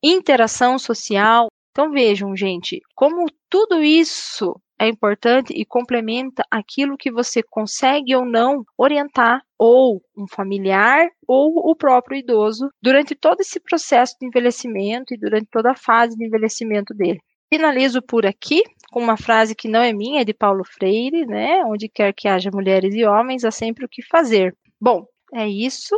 [0.04, 1.48] interação social.
[1.72, 8.26] Então vejam, gente, como tudo isso é importante e complementa aquilo que você consegue ou
[8.26, 15.14] não orientar ou um familiar ou o próprio idoso durante todo esse processo de envelhecimento
[15.14, 17.20] e durante toda a fase de envelhecimento dele.
[17.52, 21.64] Finalizo por aqui com uma frase que não é minha, é de Paulo Freire, né?
[21.66, 24.56] Onde quer que haja mulheres e homens, há sempre o que fazer.
[24.84, 25.96] Bom, é isso.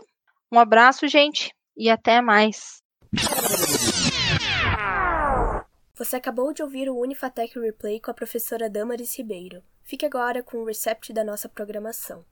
[0.52, 2.84] Um abraço, gente, e até mais.
[5.96, 9.64] Você acabou de ouvir o Unifatec Replay com a professora Damaris Ribeiro.
[9.82, 12.24] Fique agora com o recept da nossa programação.